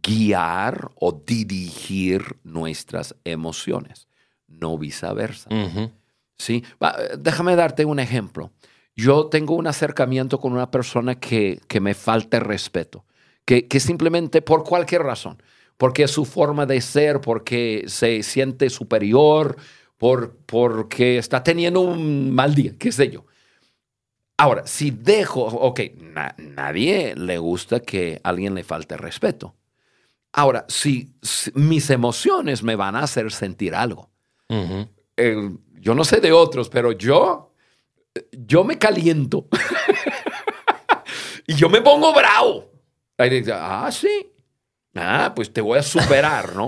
guiar 0.03 0.91
o 0.97 1.13
dirigir 1.13 2.37
nuestras 2.45 3.15
emociones, 3.25 4.09
no 4.49 4.77
viceversa. 4.77 5.49
¿Sí? 6.37 6.65
déjame 7.19 7.55
darte 7.55 7.85
un 7.85 8.01
ejemplo. 8.01 8.51
Yo 8.97 9.27
tengo 9.27 9.55
un 9.55 9.67
acercamiento 9.67 10.39
con 10.39 10.53
una 10.53 10.71
persona 10.71 11.15
que, 11.15 11.61
que 11.69 11.81
me 11.81 11.95
falta 11.95 12.41
respeto, 12.41 13.05
que, 13.45 13.69
que 13.69 13.81
simplemente 13.81 14.43
por 14.43 14.65
cualquier 14.65 15.05
razón, 15.05 15.43
porque 15.79 16.03
es 16.03 16.11
su 16.11 16.25
forma 16.25 16.67
de 16.67 16.81
ser, 16.81 17.21
porque 17.21 17.85
se 17.87 18.23
siente 18.23 18.69
superior, 18.71 19.57
por, 20.03 20.35
porque 20.47 21.17
está 21.17 21.45
teniendo 21.45 21.81
un 21.81 22.33
mal 22.33 22.57
día, 22.57 22.73
qué 22.77 22.91
sé 22.91 23.09
yo. 23.09 23.25
Ahora, 24.37 24.67
si 24.67 24.91
dejo, 24.91 25.43
ok, 25.43 25.81
nadie 26.39 27.15
le 27.15 27.39
gusta 27.39 27.79
que 27.79 28.21
a 28.21 28.31
alguien 28.31 28.53
le 28.57 28.65
falte 28.65 28.97
respeto. 28.97 29.55
Ahora, 30.33 30.67
si, 30.67 31.15
mis 31.55 31.89
emociones 31.91 32.65
me 32.65 32.75
van 32.75 32.97
a 32.97 33.05
hacer 33.05 33.31
sentir 33.31 33.77
algo, 33.77 34.11
yo 34.49 35.95
no 35.95 36.03
sé 36.03 36.21
de 36.21 36.33
otros, 36.33 36.69
pero 36.69 36.91
yo, 36.91 37.55
yo 38.33 38.65
me 38.65 38.79
caliento 38.79 39.47
y 41.47 41.55
yo 41.55 41.69
me 41.69 41.81
pongo 41.81 42.13
bravo. 42.13 42.73
ah, 43.53 43.89
sí. 43.93 44.33
Ah, 44.97 45.33
pues 45.33 45.53
te 45.53 45.61
voy 45.61 45.79
a 45.79 45.83
superar, 45.85 46.57
¿no? 46.57 46.67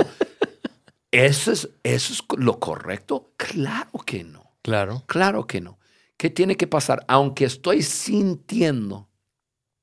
¿Eso 1.15 1.53
es, 1.53 1.71
¿Eso 1.85 2.13
es 2.13 2.25
lo 2.39 2.59
correcto? 2.59 3.35
Claro 3.37 4.01
que 4.05 4.25
no. 4.25 4.57
Claro. 4.63 5.05
Claro 5.07 5.47
que 5.47 5.61
no. 5.61 5.79
¿Qué 6.17 6.29
tiene 6.29 6.57
que 6.57 6.67
pasar? 6.67 7.05
Aunque 7.07 7.45
estoy 7.45 7.83
sintiendo 7.83 9.09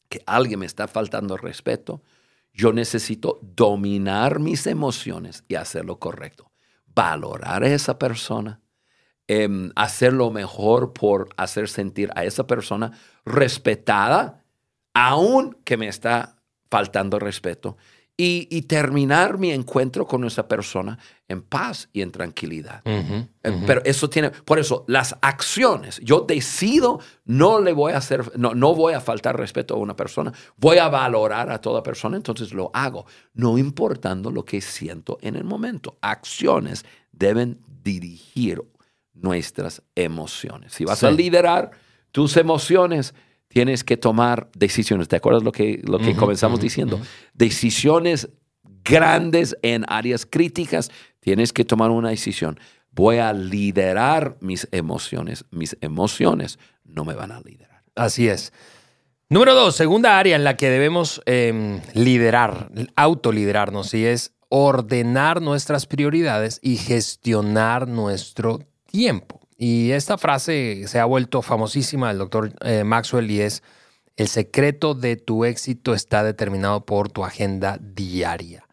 que 0.09 0.21
alguien 0.25 0.59
me 0.59 0.65
está 0.65 0.89
faltando 0.89 1.37
respeto, 1.37 2.03
yo 2.51 2.73
necesito 2.73 3.39
dominar 3.41 4.39
mis 4.39 4.67
emociones 4.67 5.45
y 5.47 5.55
hacer 5.55 5.85
lo 5.85 5.99
correcto. 5.99 6.51
Valorar 6.93 7.63
a 7.63 7.73
esa 7.73 7.97
persona, 7.97 8.59
em, 9.27 9.71
hacer 9.77 10.11
lo 10.11 10.31
mejor 10.31 10.91
por 10.91 11.29
hacer 11.37 11.69
sentir 11.69 12.09
a 12.13 12.25
esa 12.25 12.45
persona 12.45 12.91
respetada, 13.23 14.43
aun 14.93 15.57
que 15.63 15.77
me 15.77 15.87
está 15.87 16.35
faltando 16.69 17.19
respeto 17.19 17.77
y, 18.23 18.47
y 18.51 18.61
terminar 18.61 19.39
mi 19.39 19.49
encuentro 19.49 20.05
con 20.05 20.23
esa 20.25 20.47
persona 20.47 20.99
en 21.27 21.41
paz 21.41 21.89
y 21.91 22.03
en 22.03 22.11
tranquilidad. 22.11 22.83
Eh, 22.85 23.25
Pero 23.65 23.81
eso 23.83 24.11
tiene, 24.11 24.29
por 24.29 24.59
eso, 24.59 24.85
las 24.87 25.15
acciones, 25.23 25.99
yo 26.03 26.19
decido, 26.19 26.99
no 27.25 27.59
le 27.59 27.73
voy 27.73 27.93
a 27.93 27.97
hacer, 27.97 28.37
no, 28.37 28.53
no 28.53 28.75
voy 28.75 28.93
a 28.93 29.01
faltar 29.01 29.39
respeto 29.39 29.73
a 29.73 29.77
una 29.77 29.95
persona, 29.95 30.31
voy 30.55 30.77
a 30.77 30.87
valorar 30.87 31.49
a 31.49 31.59
toda 31.59 31.81
persona, 31.81 32.15
entonces 32.15 32.53
lo 32.53 32.69
hago, 32.75 33.07
no 33.33 33.57
importando 33.57 34.29
lo 34.29 34.45
que 34.45 34.61
siento 34.61 35.17
en 35.23 35.35
el 35.35 35.43
momento. 35.43 35.97
Acciones 35.99 36.85
deben 37.11 37.59
dirigir 37.65 38.61
nuestras 39.15 39.81
emociones. 39.95 40.73
Si 40.73 40.85
vas 40.85 41.03
a 41.03 41.09
liderar 41.09 41.71
tus 42.11 42.37
emociones, 42.37 43.15
tienes 43.51 43.83
que 43.83 43.97
tomar 43.97 44.49
decisiones. 44.55 45.07
¿Te 45.07 45.17
acuerdas 45.17 45.43
lo 45.43 45.51
que, 45.51 45.81
lo 45.83 45.99
que 45.99 46.15
comenzamos 46.15 46.61
diciendo? 46.61 46.99
Decisiones 47.33 48.29
grandes 48.83 49.57
en 49.61 49.85
áreas 49.87 50.25
críticas, 50.25 50.89
tienes 51.19 51.51
que 51.51 51.65
tomar 51.65 51.91
una 51.91 52.09
decisión. 52.09 52.59
Voy 52.91 53.17
a 53.17 53.33
liderar 53.33 54.37
mis 54.39 54.67
emociones. 54.71 55.45
Mis 55.51 55.77
emociones 55.81 56.59
no 56.85 57.05
me 57.05 57.13
van 57.13 57.31
a 57.31 57.41
liderar. 57.41 57.83
Así 57.95 58.27
es. 58.27 58.53
Número 59.29 59.53
dos, 59.53 59.75
segunda 59.75 60.17
área 60.17 60.35
en 60.35 60.43
la 60.43 60.57
que 60.57 60.69
debemos 60.69 61.21
eh, 61.25 61.81
liderar, 61.93 62.69
autoliderarnos, 62.95 63.93
y 63.93 64.05
es 64.05 64.33
ordenar 64.49 65.41
nuestras 65.41 65.85
prioridades 65.85 66.59
y 66.61 66.75
gestionar 66.77 67.87
nuestro 67.87 68.59
tiempo. 68.85 69.40
Y 69.63 69.91
esta 69.91 70.17
frase 70.17 70.87
se 70.87 70.99
ha 70.99 71.05
vuelto 71.05 71.43
famosísima 71.43 72.07
del 72.07 72.17
doctor 72.17 72.51
eh, 72.61 72.83
Maxwell 72.83 73.29
y 73.29 73.41
es, 73.41 73.61
el 74.15 74.27
secreto 74.27 74.95
de 74.95 75.17
tu 75.17 75.45
éxito 75.45 75.93
está 75.93 76.23
determinado 76.23 76.83
por 76.83 77.11
tu 77.11 77.23
agenda 77.23 77.77
diaria. 77.79 78.67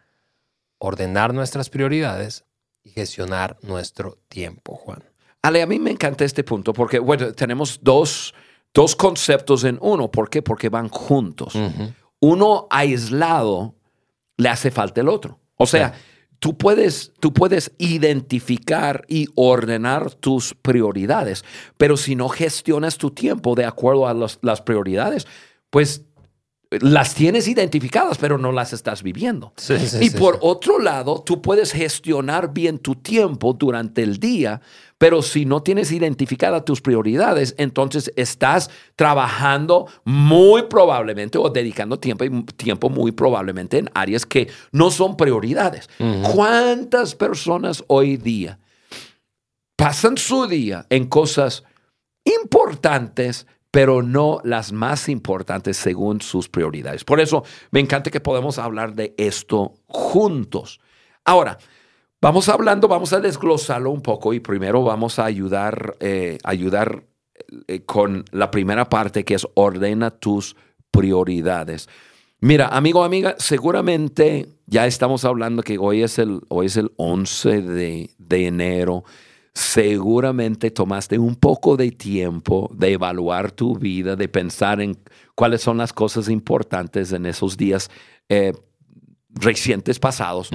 Ordenar 0.79 1.35
nuestras 1.35 1.69
prioridades 1.69 2.47
y 2.83 2.89
gestionar 2.89 3.59
nuestro 3.61 4.17
tiempo, 4.29 4.77
Juan. 4.77 5.05
Ale, 5.43 5.61
a 5.61 5.67
mí 5.67 5.79
me 5.79 5.91
encanta 5.91 6.25
este 6.25 6.43
punto 6.43 6.73
porque, 6.73 6.99
bueno, 6.99 7.35
tenemos 7.35 7.81
dos, 7.83 8.33
dos 8.73 8.97
conceptos 8.97 9.65
en 9.65 9.77
uno. 9.83 10.11
¿Por 10.11 10.31
qué? 10.31 10.41
Porque 10.41 10.71
van 10.71 10.89
juntos. 10.89 11.53
Uno 12.19 12.67
aislado 12.71 13.75
le 14.39 14.49
hace 14.49 14.71
falta 14.71 15.03
el 15.03 15.09
otro. 15.11 15.39
O 15.57 15.67
sea, 15.67 15.93
tú, 16.39 16.57
puedes, 16.57 17.13
tú 17.21 17.33
puedes 17.33 17.73
identificar 17.79 19.05
y 19.09 19.27
ordenar 19.35 20.15
tus 20.15 20.55
prioridades, 20.55 21.45
pero 21.77 21.97
si 21.97 22.17
no 22.17 22.29
gestionas 22.29 22.99
tu 22.99 23.11
tiempo 23.11 23.55
de 23.55 23.65
acuerdo 23.65 24.07
a 24.07 24.15
las 24.15 24.63
prioridades, 24.63 25.27
pues 25.71 26.05
las 26.71 27.15
tienes 27.15 27.49
identificadas, 27.49 28.19
pero 28.19 28.37
no 28.37 28.53
las 28.53 28.73
estás 28.73 29.03
viviendo. 29.03 29.53
Sí, 29.57 29.79
sí, 29.79 29.99
y 30.03 30.11
sí, 30.11 30.19
por 30.19 30.39
otro 30.43 30.79
lado, 30.79 31.23
tú 31.25 31.41
puedes 31.41 31.73
gestionar 31.73 32.53
bien 32.53 32.79
tu 32.79 32.95
tiempo 32.95 33.55
durante 33.55 34.03
el 34.03 34.19
día, 34.19 34.61
pero 34.99 35.23
si 35.23 35.47
no 35.47 35.63
tienes 35.63 35.93
identificadas 35.93 36.65
tus 36.65 36.83
prioridades, 36.83 37.55
entonces 37.57 38.13
estás 38.17 38.69
trabajando 38.97 39.87
muy 40.05 40.65
probablemente 40.65 41.39
o 41.39 41.49
dedicando 41.49 41.99
tiempo, 41.99 42.25
tiempo 42.57 42.91
muy 42.91 43.13
probablemente 43.13 43.79
en 43.79 43.91
áreas 43.95 44.27
que 44.27 44.49
no 44.73 44.91
son 44.91 45.17
prioridades. 45.17 45.89
¿Cuántas 46.35 47.15
personas 47.15 47.83
hoy 47.87 48.19
día 48.19 48.59
pasan 49.77 50.19
su 50.19 50.47
día 50.47 50.87
en 50.91 51.07
cosas 51.07 51.63
importantes, 52.25 53.47
pero 53.71 54.03
no 54.03 54.41
las 54.45 54.73
más 54.73 55.09
importantes 55.09 55.77
según 55.77 56.21
sus 56.21 56.49
prioridades. 56.49 57.05
Por 57.05 57.21
eso 57.21 57.45
me 57.71 57.81
encanta 57.81 58.11
que 58.11 58.21
podamos 58.21 58.59
hablar 58.59 58.95
de 58.95 59.15
esto 59.19 59.75
juntos. 59.87 60.81
Ahora, 61.25 61.59
vamos 62.21 62.49
hablando, 62.49 62.89
vamos 62.89 63.13
a 63.13 63.21
desglosarlo 63.21 63.91
un 63.91 64.01
poco 64.01 64.33
y 64.33 64.41
primero 64.41 64.83
vamos 64.83 65.19
a 65.19 65.27
ayudar, 65.27 65.97
eh, 66.01 66.39
ayudar 66.45 67.05
eh, 67.67 67.85
con 67.85 68.25
la 68.33 68.51
primera 68.51 68.89
parte 68.89 69.25
que 69.25 69.35
es 69.35 69.47
ordena 69.55 70.11
tus 70.11 70.57
prioridades. 70.91 71.89
Mira, 72.41 72.69
amigo, 72.69 73.05
amiga, 73.05 73.35
seguramente 73.39 74.47
ya 74.67 74.87
estamos 74.87 75.25
hablando 75.25 75.63
que 75.63 75.77
hoy 75.77 76.03
es 76.03 76.19
el, 76.19 76.41
hoy 76.49 76.67
es 76.67 76.77
el 76.77 76.93
11 76.97 77.63
de, 77.63 78.11
de 78.17 78.47
enero 78.47 79.05
seguramente 79.59 80.71
tomaste 80.71 81.19
un 81.19 81.35
poco 81.35 81.77
de 81.77 81.91
tiempo 81.91 82.71
de 82.75 82.93
evaluar 82.93 83.51
tu 83.51 83.77
vida, 83.77 84.15
de 84.15 84.29
pensar 84.29 84.81
en 84.81 84.97
cuáles 85.35 85.63
son 85.63 85.79
las 85.79 85.93
cosas 85.93 86.29
importantes 86.29 87.13
en 87.13 87.27
esos 87.27 87.57
días 87.57 87.91
eh, 88.29 88.53
recientes 89.31 89.99
pasados. 89.99 90.51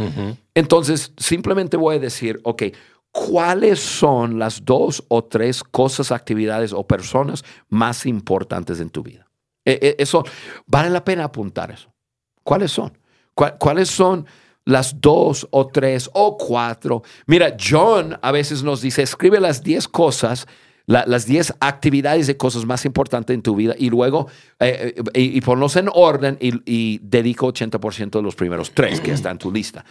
Entonces, 0.56 1.12
simplemente 1.18 1.76
voy 1.76 1.98
a 1.98 2.00
decir, 2.00 2.40
ok, 2.46 2.64
¿cuáles 3.12 3.82
son 3.82 4.40
las 4.40 4.64
dos 4.64 5.04
o 5.10 5.24
tres 5.26 5.64
cosas, 5.66 6.14
actividades 6.14 6.72
o 6.72 6.88
personas 6.88 7.44
más 7.68 8.06
importantes 8.06 8.80
en 8.80 8.90
tu 8.90 9.04
vida? 9.04 9.28
Eh, 9.66 9.80
eh, 9.82 9.96
eso, 10.00 10.24
vale 10.66 10.90
la 10.90 11.04
pena 11.04 11.26
apuntar 11.26 11.72
eso. 11.72 11.94
¿Cuáles 12.42 12.72
son? 12.72 12.98
¿Cuál- 13.36 13.58
¿Cuáles 13.60 13.90
son 13.90 14.26
las 14.66 15.00
dos 15.02 15.48
o 15.52 15.68
tres 15.68 16.10
o 16.14 16.38
cuatro? 16.38 17.04
Mira, 17.26 17.56
John 17.60 18.18
a 18.22 18.32
veces 18.32 18.64
nos 18.64 18.82
dice, 18.82 19.02
escribe 19.02 19.40
las 19.40 19.64
diez 19.64 19.88
cosas, 19.88 20.48
la- 20.86 21.06
las 21.08 21.26
diez 21.26 21.54
actividades 21.60 22.28
de 22.28 22.38
cosas 22.38 22.66
más 22.66 22.86
importantes 22.86 23.34
en 23.34 23.42
tu 23.42 23.56
vida 23.56 23.76
y 23.78 23.90
luego, 23.90 24.28
eh, 24.60 24.96
eh, 25.14 25.22
y, 25.22 25.42
ponlos 25.42 25.76
en 25.76 25.90
orden 25.94 26.38
y, 26.42 26.54
y 26.66 27.00
dedica 27.04 27.46
80% 27.46 28.12
de 28.12 28.22
los 28.22 28.36
primeros 28.36 28.72
tres 28.72 29.00
que 29.02 29.12
están 29.12 29.34
en 29.34 29.38
tu 29.38 29.52
lista. 29.52 29.86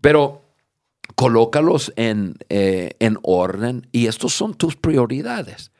Pero 0.00 0.42
colócalos 1.14 1.92
en, 1.96 2.34
eh, 2.48 2.90
en 2.98 3.18
orden 3.22 3.86
y 3.92 4.06
estos 4.06 4.32
son 4.32 4.54
tus 4.54 4.76
prioridades. 4.76 5.70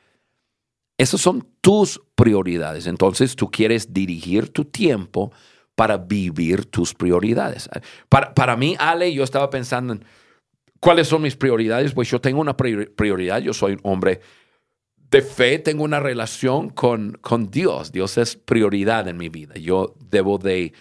Esas 0.97 1.21
son 1.21 1.47
tus 1.59 2.01
prioridades. 2.15 2.87
Entonces 2.87 3.35
tú 3.35 3.49
quieres 3.49 3.93
dirigir 3.93 4.49
tu 4.49 4.65
tiempo 4.65 5.31
para 5.75 5.97
vivir 5.97 6.65
tus 6.65 6.93
prioridades. 6.93 7.69
Para, 8.09 8.33
para 8.33 8.55
mí, 8.55 8.75
Ale, 8.79 9.13
yo 9.13 9.23
estaba 9.23 9.49
pensando 9.49 9.93
en 9.93 10.05
cuáles 10.79 11.07
son 11.07 11.21
mis 11.21 11.35
prioridades. 11.35 11.93
Pues 11.93 12.09
yo 12.09 12.21
tengo 12.21 12.39
una 12.41 12.55
priori- 12.55 12.93
prioridad. 12.93 13.41
Yo 13.41 13.53
soy 13.53 13.73
un 13.73 13.79
hombre 13.83 14.21
de 15.09 15.21
fe, 15.21 15.59
tengo 15.59 15.83
una 15.83 15.99
relación 15.99 16.69
con, 16.69 17.13
con 17.21 17.49
Dios. 17.51 17.91
Dios 17.91 18.17
es 18.17 18.35
prioridad 18.35 19.07
en 19.07 19.17
mi 19.17 19.29
vida. 19.29 19.55
Yo 19.55 19.95
debo 20.09 20.37
de 20.37 20.73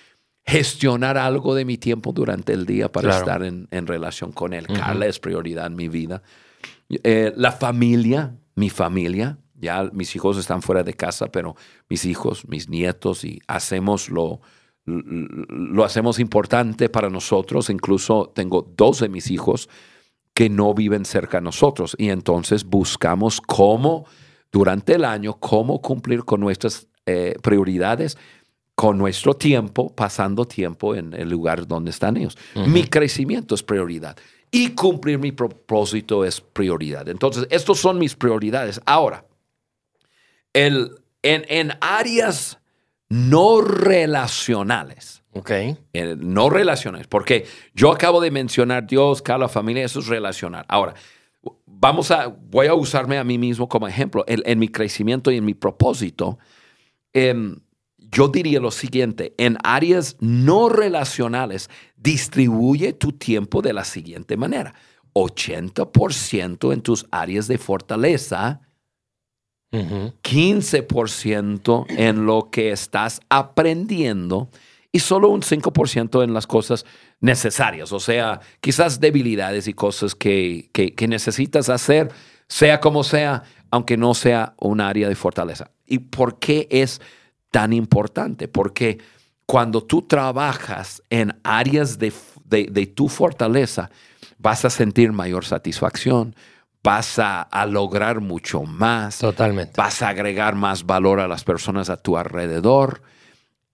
gestionar 0.44 1.16
algo 1.18 1.54
de 1.54 1.64
mi 1.64 1.78
tiempo 1.78 2.12
durante 2.12 2.52
el 2.52 2.66
día 2.66 2.90
para 2.90 3.08
Claro. 3.08 3.20
estar 3.24 3.42
en, 3.44 3.68
en 3.70 3.86
relación 3.86 4.32
con 4.32 4.52
Él. 4.52 4.66
Ujú. 4.68 4.78
Carla 4.78 5.06
es 5.06 5.18
prioridad 5.20 5.66
en 5.66 5.76
mi 5.76 5.88
vida. 5.88 6.22
Eh, 7.04 7.32
la 7.36 7.52
familia, 7.52 8.34
mi 8.56 8.68
familia, 8.68 9.38
ya 9.54 9.84
mis 9.92 10.14
hijos 10.16 10.36
están 10.38 10.60
fuera 10.60 10.82
de 10.82 10.94
casa, 10.94 11.30
pero 11.30 11.54
mis 11.88 12.04
hijos, 12.04 12.46
mis 12.48 12.68
nietos, 12.68 13.24
y 13.24 13.40
hacemos 13.46 14.08
lo, 14.10 14.40
lo 14.84 15.84
hacemos 15.84 16.18
importante 16.18 16.88
para 16.88 17.08
nosotros. 17.08 17.70
Incluso 17.70 18.32
tengo 18.34 18.66
dos 18.76 19.00
de 19.00 19.08
mis 19.08 19.30
hijos 19.30 19.68
que 20.34 20.48
no 20.48 20.74
viven 20.74 21.04
cerca 21.04 21.38
de 21.38 21.44
nosotros 21.44 21.94
y 21.98 22.08
entonces 22.08 22.64
buscamos 22.64 23.40
cómo 23.40 24.06
durante 24.50 24.94
el 24.94 25.04
año, 25.04 25.38
cómo 25.38 25.80
cumplir 25.80 26.24
con 26.24 26.40
nuestras 26.40 26.88
eh, 27.06 27.34
prioridades, 27.42 28.16
con 28.74 28.98
nuestro 28.98 29.34
tiempo, 29.34 29.94
pasando 29.94 30.46
tiempo 30.46 30.94
en 30.94 31.12
el 31.12 31.28
lugar 31.28 31.66
donde 31.66 31.90
están 31.90 32.16
ellos. 32.16 32.38
Mi 32.54 32.84
crecimiento 32.84 33.54
es 33.54 33.62
prioridad 33.62 34.16
y 34.50 34.70
cumplir 34.70 35.18
mi 35.18 35.32
propósito 35.32 36.24
es 36.24 36.40
prioridad. 36.40 37.08
Entonces, 37.08 37.46
estos 37.50 37.78
son 37.78 37.98
mis 37.98 38.14
prioridades. 38.14 38.80
Ahora, 38.86 39.24
el, 40.52 40.90
en, 41.22 41.44
en 41.48 41.72
áreas 41.80 42.58
no 43.12 43.60
relacionales, 43.60 45.22
Ok. 45.34 45.50
eh, 45.50 46.16
no 46.18 46.48
relacionales, 46.48 47.06
porque 47.06 47.44
yo 47.74 47.92
acabo 47.92 48.22
de 48.22 48.30
mencionar 48.30 48.86
Dios, 48.86 49.20
cada 49.20 49.48
familia, 49.50 49.84
eso 49.84 50.00
es 50.00 50.06
relacional. 50.06 50.64
Ahora, 50.66 50.94
vamos 51.66 52.10
a, 52.10 52.28
voy 52.28 52.68
a 52.68 52.74
usarme 52.74 53.18
a 53.18 53.24
mí 53.24 53.36
mismo 53.36 53.68
como 53.68 53.86
ejemplo. 53.86 54.24
En, 54.26 54.40
en 54.46 54.58
mi 54.58 54.68
crecimiento 54.68 55.30
y 55.30 55.36
en 55.36 55.44
mi 55.44 55.52
propósito, 55.52 56.38
em, 57.12 57.56
yo 57.98 58.28
diría 58.28 58.60
lo 58.60 58.70
siguiente, 58.70 59.34
en 59.36 59.58
áreas 59.62 60.16
no 60.20 60.70
relacionales, 60.70 61.68
distribuye 61.96 62.94
tu 62.94 63.12
tiempo 63.12 63.60
de 63.60 63.74
la 63.74 63.84
siguiente 63.84 64.38
manera. 64.38 64.74
80% 65.12 66.72
en 66.72 66.80
tus 66.80 67.06
áreas 67.10 67.46
de 67.46 67.58
fortaleza, 67.58 68.62
Ujú. 69.72 70.12
15% 70.22 71.86
en 71.88 72.26
lo 72.26 72.50
que 72.50 72.72
estás 72.72 73.20
aprendiendo 73.30 74.50
y 74.92 74.98
solo 74.98 75.28
un 75.30 75.42
5% 75.42 76.22
en 76.22 76.34
las 76.34 76.46
cosas 76.46 76.84
necesarias, 77.20 77.92
o 77.92 78.00
sea, 78.00 78.40
quizás 78.60 79.00
debilidades 79.00 79.66
y 79.68 79.72
cosas 79.72 80.14
que, 80.14 80.68
que- 80.72 81.08
necesitas 81.08 81.68
hacer, 81.70 82.10
sea 82.48 82.80
como 82.80 83.02
sea, 83.02 83.44
aunque 83.70 83.96
no 83.96 84.12
sea 84.12 84.54
un 84.60 84.80
área 84.82 85.08
de 85.08 85.14
fortaleza. 85.14 85.70
¿Y 85.86 85.98
por 86.00 86.38
qué 86.38 86.68
es 86.70 87.00
tan 87.50 87.72
importante? 87.72 88.48
Porque 88.48 88.98
cuando 89.46 89.82
tú 89.82 90.02
trabajas 90.02 91.02
en 91.08 91.34
áreas 91.44 91.98
de- 91.98 92.12
de 92.44 92.86
tu 92.86 93.08
fortaleza, 93.08 93.90
vas 94.38 94.64
a 94.66 94.70
sentir 94.70 95.12
mayor 95.12 95.44
satisfacción, 95.46 96.34
vas 96.82 97.18
a, 97.18 97.42
a 97.42 97.66
lograr 97.66 98.20
mucho 98.20 98.62
más, 98.62 99.18
Totalmente. 99.18 99.72
vas 99.76 100.02
a 100.02 100.08
agregar 100.08 100.54
más 100.54 100.84
valor 100.84 101.20
a 101.20 101.28
las 101.28 101.44
personas 101.44 101.90
a 101.90 101.96
tu 101.96 102.16
alrededor. 102.16 103.02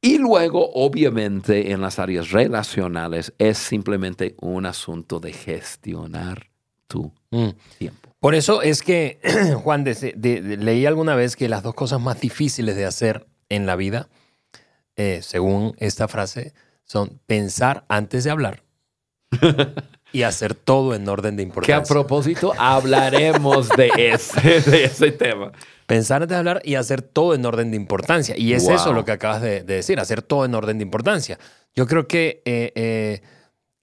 Y 0.00 0.18
luego, 0.18 0.70
obviamente, 0.74 1.72
en 1.72 1.80
las 1.80 1.98
áreas 1.98 2.30
relacionales 2.30 3.32
es 3.38 3.58
simplemente 3.58 4.36
un 4.40 4.66
asunto 4.66 5.18
de 5.20 5.32
gestionar 5.32 6.50
tu 6.86 7.12
Mm. 7.30 7.48
tiempo. 7.78 8.14
Por 8.20 8.34
eso 8.34 8.62
es 8.62 8.82
que, 8.82 9.20
Juan, 9.62 9.84
de- 9.84 9.94
de- 10.16 10.40
de- 10.40 10.56
leí 10.56 10.86
alguna 10.86 11.14
vez 11.14 11.36
que 11.36 11.48
las 11.48 11.62
dos 11.62 11.74
cosas 11.74 12.00
más 12.00 12.20
difíciles 12.20 12.74
de 12.76 12.86
hacer 12.86 13.26
en 13.50 13.66
la 13.66 13.76
vida, 13.76 14.08
eh, 14.96 15.20
según 15.22 15.74
esta 15.78 16.08
frase, 16.08 16.52
son 16.84 17.20
pensar 17.26 17.84
antes 17.88 18.24
de 18.24 18.30
hablar 18.30 18.62
y 20.12 20.22
hacer 20.22 20.54
todo 20.54 20.94
en 20.94 21.08
orden 21.08 21.36
de 21.36 21.42
Que 21.42 21.46
a 21.46 21.48
importancia. 21.48 21.82
propósito, 21.94 22.52
hablaremos 22.58 23.68
de 23.70 23.90
ese, 24.12 24.60
de 24.70 24.84
ese 24.84 25.12
tema. 25.12 25.52
Pensar 25.86 26.22
antes 26.22 26.34
de 26.34 26.38
hablar 26.38 26.60
y 26.64 26.74
hacer 26.74 27.02
todo 27.02 27.34
en 27.34 27.44
orden 27.46 27.70
de 27.70 27.76
importancia. 27.76 28.34
Y 28.36 28.52
es 28.52 28.64
Wow. 28.64 28.72
eso 28.74 28.92
lo 28.92 29.04
que 29.04 29.12
acabas 29.12 29.40
de, 29.42 29.62
de 29.62 29.74
decir, 29.74 29.98
hacer 30.00 30.22
todo 30.22 30.44
en 30.44 30.54
orden 30.54 30.78
de 30.78 30.82
importancia. 30.82 31.38
Yo 31.74 31.86
creo 31.86 32.06
que 32.06 32.42
eh, 32.44 32.72
eh, 32.74 33.22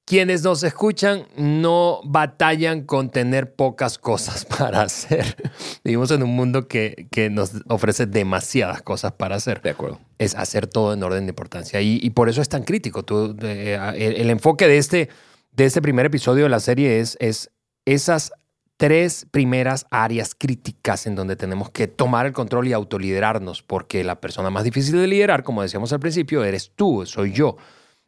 quienes 0.06 0.44
nos 0.44 0.62
escuchan 0.62 1.26
no 1.36 2.02
batallan 2.04 2.82
con 2.84 3.10
tener 3.10 3.56
pocas 3.56 3.98
cosas 3.98 4.46
para 4.58 4.84
hacer. 4.84 5.36
Vivimos 5.84 6.12
en 6.12 6.22
un 6.22 6.30
mundo 6.36 6.68
que, 6.68 7.08
que 7.12 7.32
nos 7.32 7.52
ofrece 7.70 8.06
demasiadas 8.06 8.84
cosas 8.84 9.14
para 9.14 9.36
hacer. 9.38 9.62
De 9.64 9.72
acuerdo. 9.72 10.00
Es 10.20 10.36
hacer 10.36 10.68
todo 10.68 10.94
en 10.94 11.02
orden 11.02 11.26
de 11.26 11.30
importancia. 11.32 11.82
Y, 11.82 12.00
y 12.04 12.10
por 12.12 12.30
eso 12.30 12.42
es 12.42 12.50
tan 12.50 12.64
crítico. 12.64 13.02
Tú, 13.04 13.36
eh, 13.42 13.80
el, 13.96 14.16
el 14.18 14.30
enfoque 14.30 14.68
de 14.68 14.78
este, 14.78 15.10
de 15.56 15.66
este 15.66 15.82
primer 15.82 16.06
episodio 16.06 16.44
de 16.44 16.50
la 16.50 16.60
serie 16.60 17.00
es, 17.00 17.18
es 17.22 17.52
esas 17.86 18.34
tres 18.78 19.26
primeras 19.32 19.86
áreas 19.90 20.36
críticas 20.36 21.08
en 21.08 21.16
donde 21.16 21.38
tenemos 21.38 21.70
que 21.70 21.88
tomar 21.88 22.26
el 22.26 22.34
control 22.34 22.68
y 22.68 22.74
autoliderarnos, 22.74 23.64
porque 23.64 24.04
la 24.04 24.20
persona 24.20 24.50
más 24.50 24.66
difícil 24.66 24.98
de 25.00 25.08
liderar, 25.08 25.44
como 25.44 25.62
decíamos 25.62 25.94
al 25.94 26.02
principio, 26.02 26.44
eres 26.44 26.72
tú, 26.76 27.06
soy 27.06 27.32
yo. 27.32 27.56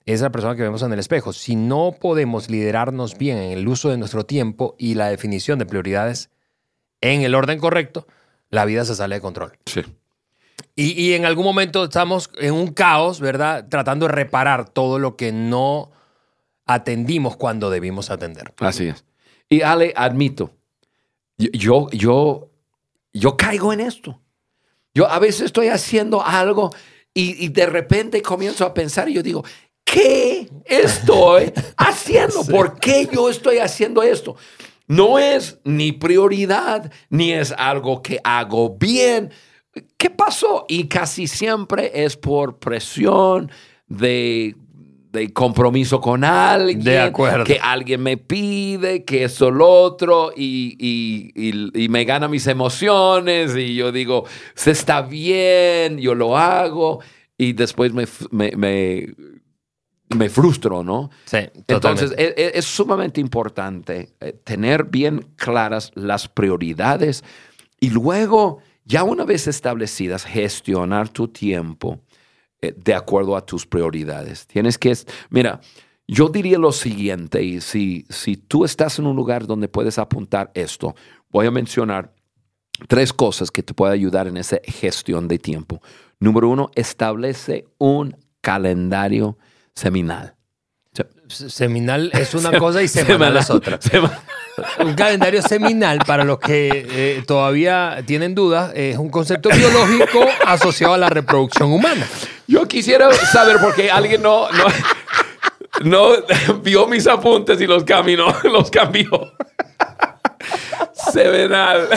Es 0.05 0.21
la 0.21 0.29
persona 0.29 0.55
que 0.55 0.61
vemos 0.61 0.81
en 0.83 0.91
el 0.93 0.99
espejo. 0.99 1.33
Si 1.33 1.55
no 1.55 1.95
podemos 1.99 2.49
liderarnos 2.49 3.17
bien 3.17 3.37
en 3.37 3.51
el 3.51 3.67
uso 3.67 3.89
de 3.89 3.97
nuestro 3.97 4.25
tiempo 4.25 4.75
y 4.77 4.95
la 4.95 5.09
definición 5.09 5.59
de 5.59 5.65
prioridades 5.65 6.29
en 7.01 7.21
el 7.21 7.35
orden 7.35 7.59
correcto, 7.59 8.07
la 8.49 8.65
vida 8.65 8.85
se 8.85 8.95
sale 8.95 9.15
de 9.15 9.21
control. 9.21 9.57
Sí. 9.65 9.81
Y, 10.75 11.01
y 11.01 11.13
en 11.13 11.25
algún 11.25 11.43
momento 11.43 11.85
estamos 11.85 12.29
en 12.39 12.53
un 12.53 12.73
caos, 12.73 13.19
¿verdad? 13.19 13.67
Tratando 13.69 14.07
de 14.07 14.13
reparar 14.13 14.69
todo 14.69 14.97
lo 14.97 15.17
que 15.17 15.31
no 15.31 15.91
atendimos 16.67 17.37
cuando 17.37 17.69
debimos 17.69 18.09
atender. 18.09 18.53
Así 18.59 18.87
es. 18.87 19.05
Y 19.49 19.61
Ale, 19.61 19.93
admito, 19.95 20.51
yo, 21.37 21.49
yo, 21.51 21.89
yo, 21.91 22.51
yo 23.13 23.37
caigo 23.37 23.73
en 23.73 23.79
esto. 23.79 24.21
Yo 24.93 25.09
a 25.09 25.19
veces 25.19 25.41
estoy 25.41 25.69
haciendo 25.69 26.23
algo 26.23 26.71
y, 27.13 27.45
y 27.45 27.49
de 27.49 27.65
repente 27.65 28.21
comienzo 28.21 28.65
a 28.65 28.73
pensar 28.73 29.09
y 29.09 29.13
yo 29.13 29.23
digo, 29.23 29.43
¿qué 29.83 30.49
estoy 30.65 31.53
haciendo? 31.77 32.43
¿Por 32.45 32.79
qué 32.79 33.07
yo 33.11 33.29
estoy 33.29 33.59
haciendo 33.59 34.03
esto? 34.03 34.35
No 34.87 35.19
es 35.19 35.59
ni 35.63 35.91
prioridad, 35.91 36.91
ni 37.09 37.33
es 37.33 37.53
algo 37.57 38.01
que 38.01 38.19
hago 38.23 38.77
bien. 38.77 39.31
¿Qué 39.97 40.09
pasó? 40.09 40.65
Y 40.67 40.87
casi 40.87 41.27
siempre 41.27 41.91
es 41.93 42.15
por 42.15 42.57
presión 42.57 43.51
de, 43.87 44.55
de 45.11 45.31
compromiso 45.33 45.99
con 46.01 46.23
alguien. 46.23 46.83
De 46.83 46.99
acuerdo. 46.99 47.43
Que 47.43 47.59
alguien 47.61 48.03
me 48.03 48.17
pide, 48.17 49.03
que 49.05 49.23
eso, 49.23 49.49
lo 49.51 49.67
otro, 49.67 50.31
y, 50.35 50.75
y- 50.79 51.31
y- 51.35 51.83
y 51.85 51.89
me 51.89 52.03
gana 52.05 52.27
mis 52.27 52.45
emociones, 52.47 53.55
y 53.55 53.75
yo 53.75 53.91
digo, 53.91 54.25
se 54.53 54.71
está 54.71 55.01
bien, 55.01 55.97
yo 55.97 56.13
lo 56.15 56.37
hago, 56.37 56.99
y 57.37 57.53
después 57.53 57.93
me, 57.93 58.05
me, 58.31 58.51
me, 58.57 59.07
me 60.15 60.29
frustro, 60.29 60.83
¿no? 60.83 61.09
Sí, 61.25 61.37
Entonces, 61.67 62.09
totalmente. 62.11 62.47
es, 62.47 62.55
es- 62.55 62.65
sumamente 62.65 63.19
importante 63.21 64.09
eh, 64.19 64.33
tener 64.43 64.85
bien 64.85 65.25
claras 65.35 65.91
las 65.95 66.27
prioridades 66.27 67.23
y 67.79 67.89
luego, 67.89 68.59
ya 68.85 69.03
una 69.03 69.25
vez 69.25 69.47
establecidas, 69.47 70.23
gestionar 70.25 71.09
tu 71.09 71.27
tiempo 71.27 71.99
de 72.61 72.93
acuerdo 72.93 73.35
a 73.35 73.45
tus 73.45 73.65
prioridades. 73.65 74.47
Tienes 74.47 74.77
que, 74.77 74.95
mira, 75.29 75.59
yo 76.07 76.29
diría 76.29 76.57
lo 76.57 76.71
siguiente, 76.71 77.43
y 77.43 77.61
si, 77.61 78.05
si 78.09 78.37
tú 78.37 78.63
estás 78.65 78.97
en 78.99 79.07
un 79.07 79.15
lugar 79.15 79.45
donde 79.45 79.67
puedes 79.67 79.97
apuntar 79.99 80.51
esto, 80.53 80.95
voy 81.29 81.45
a 81.47 81.51
mencionar 81.51 82.13
tres 82.87 83.11
cosas 83.13 83.51
que 83.51 83.63
te 83.63 83.73
pueden 83.73 83.93
ayudar 83.93 84.27
en 84.27 84.37
esa 84.37 84.57
gestión 84.63 85.27
de 85.27 85.37
tiempo. 85.39 85.81
Número 86.19 86.49
uno, 86.49 86.71
establece 86.75 87.65
un 87.77 88.15
calendario 88.41 89.37
seminal. 89.75 90.35
Se- 90.93 91.49
Seminal 91.49 92.09
es 92.13 92.33
una 92.33 92.57
cosa 92.59 92.81
y 92.81 92.87
semanal, 92.87 93.37
es 93.37 93.49
otra. 93.49 93.77
Un 94.79 94.95
calendario 94.95 95.41
seminal, 95.41 95.99
para 96.05 96.23
los 96.23 96.39
que 96.39 96.87
eh, 96.89 97.23
todavía 97.27 98.03
tienen 98.05 98.33
dudas, 98.33 98.71
es 98.75 98.97
un 98.97 99.09
concepto 99.09 99.49
biológico 99.49 100.25
asociado 100.45 100.95
a 100.95 100.97
la 100.97 101.09
reproducción 101.09 101.71
humana. 101.71 102.07
Yo 102.47 102.67
quisiera 102.67 103.11
saber 103.13 103.57
por 103.59 103.75
qué 103.75 103.91
alguien 103.91 104.21
no, 104.21 104.49
no, 104.51 104.65
no 105.83 106.59
vio 106.63 106.87
mis 106.87 107.05
apuntes 107.07 107.61
y 107.61 107.67
los 107.67 107.83
caminó, 107.83 108.33
los 108.43 108.71
cambió. 108.71 109.33
Seminal. 111.11 111.87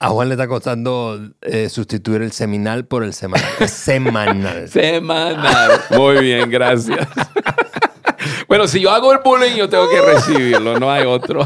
A 0.00 0.10
Juan 0.10 0.28
le 0.28 0.34
está 0.34 0.46
costando 0.46 1.18
eh, 1.42 1.68
sustituir 1.68 2.22
el 2.22 2.32
seminal 2.32 2.84
por 2.84 3.02
el 3.02 3.14
semanal. 3.14 3.68
Semanal. 3.68 4.68
Semanal. 4.68 5.72
Muy 5.90 6.18
bien, 6.18 6.50
gracias. 6.50 7.08
Bueno, 8.48 8.66
si 8.66 8.80
yo 8.80 8.90
hago 8.90 9.12
el 9.12 9.18
bullying, 9.18 9.56
yo 9.56 9.68
tengo 9.68 9.88
que 9.90 10.00
recibirlo, 10.00 10.78
no 10.80 10.90
hay 10.90 11.04
otro. 11.06 11.44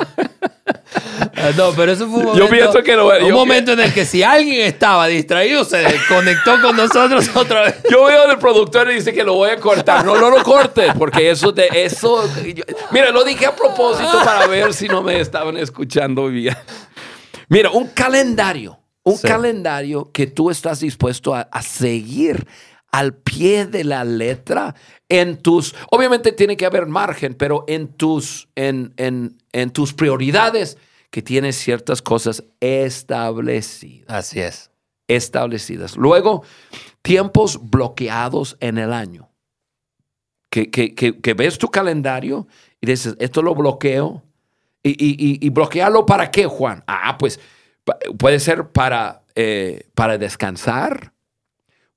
Ah, 1.34 1.50
No, 1.56 1.72
pero 1.72 1.90
eso 1.92 2.06
fue 2.08 2.18
un 2.20 2.26
Yo 2.26 2.44
momento, 2.44 2.50
pienso 2.50 2.82
que 2.82 2.94
lo- 2.94 3.08
un 3.08 3.28
yo- 3.28 3.34
momento 3.34 3.72
en 3.72 3.80
el 3.80 3.92
que 3.92 4.04
si 4.04 4.22
alguien 4.22 4.60
estaba 4.66 5.06
distraído, 5.08 5.64
se 5.64 5.82
conectó 6.08 6.60
con 6.60 6.76
nosotros 6.76 7.28
otra 7.34 7.62
vez. 7.62 7.76
Yo 7.90 8.04
veo 8.04 8.28
al 8.30 8.38
productor 8.38 8.90
y 8.90 8.94
dice 8.94 9.12
que 9.12 9.24
lo 9.24 9.34
voy 9.34 9.50
a 9.50 9.56
cortar. 9.56 10.04
No, 10.04 10.16
no 10.16 10.30
lo 10.30 10.42
cortes, 10.44 10.92
porque 10.96 11.30
eso 11.30 11.50
de 11.50 11.68
eso. 11.72 12.24
yo- 12.54 12.64
mira, 12.92 13.10
lo 13.10 13.24
dije 13.24 13.46
a 13.46 13.56
propósito 13.56 14.20
para 14.24 14.46
ver 14.46 14.72
si 14.72 14.86
no 14.88 15.02
me 15.02 15.18
estaban 15.20 15.56
escuchando 15.56 16.28
bien. 16.28 16.56
Mira, 17.48 17.70
un 17.70 17.88
calendario. 17.88 18.78
Un 19.04 19.16
Sí. 19.18 19.26
calendario 19.26 20.10
que 20.12 20.28
tú 20.28 20.48
estás 20.50 20.78
dispuesto 20.78 21.34
a, 21.34 21.40
a 21.50 21.60
seguir 21.62 22.46
al 22.92 23.14
pie 23.14 23.66
de 23.66 23.84
la 23.84 24.04
letra 24.04 24.74
en 25.08 25.38
tus. 25.38 25.74
Obviamente 25.90 26.32
tiene 26.32 26.56
que 26.56 26.66
haber 26.66 26.86
margen, 26.86 27.34
pero 27.34 27.64
en 27.66 27.88
tus, 27.88 28.48
en, 28.54 28.92
en, 28.96 29.38
en 29.52 29.70
tus 29.70 29.92
prioridades, 29.94 30.78
que 31.10 31.20
tienes 31.22 31.56
ciertas 31.56 32.00
cosas 32.00 32.44
establecidas 32.60 34.08
Así 34.08 34.40
es. 34.40 34.70
establecidas. 35.08 35.96
Luego, 35.96 36.42
tiempos 37.02 37.58
bloqueados 37.70 38.56
en 38.60 38.78
el 38.78 38.92
año. 38.92 39.28
Que, 40.50 40.70
que- 40.70 40.94
que- 40.94 41.18
que 41.20 41.34
ves 41.34 41.58
tu 41.58 41.68
calendario 41.68 42.46
y 42.80 42.86
dices, 42.86 43.16
esto 43.18 43.42
lo 43.42 43.54
bloqueo. 43.54 44.22
¿Y, 44.82 44.90
y, 44.90 45.12
y- 45.12 45.38
y 45.46 45.48
bloquearlo 45.50 46.04
para 46.04 46.30
qué, 46.30 46.44
Juan? 46.46 46.82
Ah, 46.86 47.16
pues 47.18 47.38
puede 48.18 48.38
ser 48.40 48.68
para, 48.68 49.22
eh, 49.34 49.88
para 49.94 50.18
descansar. 50.18 51.11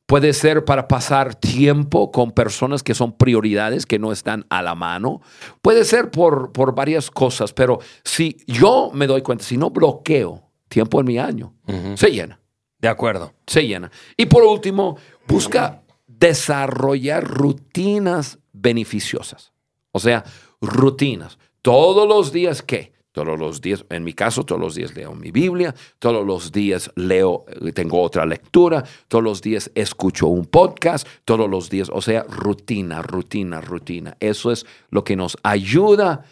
Puede 0.08 0.34
ser 0.34 0.66
para 0.66 0.88
pasar 0.88 1.34
tiempo 1.34 2.12
con 2.12 2.32
personas 2.32 2.84
que 2.84 2.94
son 2.94 3.14
prioridades, 3.18 3.86
que 3.88 3.98
no 3.98 4.12
están 4.12 4.46
a 4.50 4.62
la 4.62 4.76
mano. 4.76 5.22
Puede 5.64 5.84
ser 5.84 6.12
por, 6.12 6.52
por 6.52 6.76
varias 6.76 7.10
cosas, 7.10 7.54
pero 7.54 7.80
si 8.04 8.38
yo 8.46 8.92
me 8.94 9.08
doy 9.08 9.24
cuenta, 9.24 9.44
si 9.44 9.58
no 9.58 9.72
bloqueo 9.72 10.44
tiempo 10.70 11.00
en 11.00 11.06
mi 11.08 11.18
año, 11.18 11.56
Ujú. 11.68 11.98
se 11.98 12.12
llena 12.12 12.40
De 12.80 12.88
acuerdo. 12.88 13.34
se 13.48 13.66
llena. 13.66 13.90
Y 14.16 14.28
por 14.28 14.44
último, 14.44 14.98
busca 15.28 15.82
desarrollar 16.06 17.24
rutinas 17.28 18.38
beneficiosas. 18.54 19.54
O 19.92 20.00
sea, 20.00 20.24
rutinas. 20.62 21.38
Todos 21.62 22.08
los 22.08 22.32
días, 22.32 22.62
¿qué? 22.62 22.94
Todos 23.16 23.40
los 23.40 23.62
días, 23.62 23.86
en 23.92 24.04
mi 24.04 24.12
caso, 24.12 24.44
todos 24.44 24.60
los 24.60 24.76
días 24.76 24.94
leo 24.94 25.16
mi 25.16 25.32
Biblia, 25.32 25.74
todos 26.00 26.28
los 26.28 26.52
días 26.52 26.92
leo, 26.96 27.46
tengo 27.74 28.02
otra 28.02 28.26
lectura, 28.26 28.84
todos 29.08 29.24
los 29.24 29.42
días 29.42 29.72
escucho 29.74 30.28
un 30.28 30.46
podcast, 30.46 31.08
todos 31.24 31.50
los 31.50 31.70
días, 31.70 31.90
o 31.94 32.02
sea, 32.02 32.24
rutina, 32.24 33.02
rutina, 33.02 33.62
rutina. 33.62 34.18
Eso 34.20 34.52
es 34.52 34.66
lo 34.90 35.06
que 35.06 35.16
nos 35.16 35.38
ayuda 35.44 36.26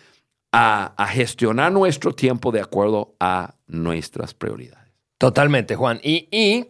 a, 0.52 0.94
a 0.98 1.08
gestionar 1.08 1.72
nuestro 1.72 2.14
tiempo 2.14 2.52
de 2.52 2.60
acuerdo 2.60 3.16
a 3.18 3.56
nuestras 3.66 4.34
prioridades. 4.34 4.92
Totalmente, 5.18 5.78
Juan. 5.78 6.02
Y, 6.04 6.28
y, 6.32 6.66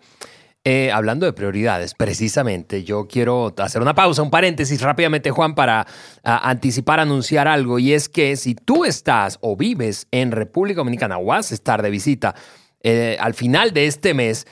Eh, 0.66 0.92
hablando 0.94 1.26
de 1.26 1.34
prioridades, 1.34 1.94
precisamente, 1.94 2.86
yo 2.86 3.06
quiero 3.10 3.54
hacer 3.58 3.82
una 3.82 3.94
pausa, 3.94 4.22
un 4.22 4.30
paréntesis 4.30 4.82
rápidamente, 4.82 5.30
Juan, 5.30 5.56
para 5.56 5.86
a, 6.24 6.50
anticipar, 6.50 7.02
anunciar 7.02 7.50
algo. 7.50 7.80
Y 7.80 7.92
es 7.92 8.08
que 8.08 8.38
si 8.38 8.56
tú 8.56 8.86
estás 8.86 9.40
o 9.42 9.58
vives 9.58 10.08
en 10.12 10.32
República 10.32 10.78
Dominicana 10.80 11.18
o 11.18 11.26
vas 11.26 11.52
a 11.52 11.54
estar 11.56 11.82
de 11.82 11.90
visita 11.90 12.34
eh, 12.82 13.18
al 13.20 13.34
final 13.34 13.74
de 13.74 13.88
este 13.88 14.14
mes, 14.14 14.48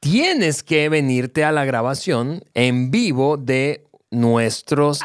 tienes 0.00 0.62
que 0.62 0.88
venirte 0.88 1.44
a 1.44 1.52
la 1.52 1.66
grabación 1.66 2.42
en 2.54 2.90
vivo 2.90 3.36
de 3.36 3.84
nuestros 4.10 5.00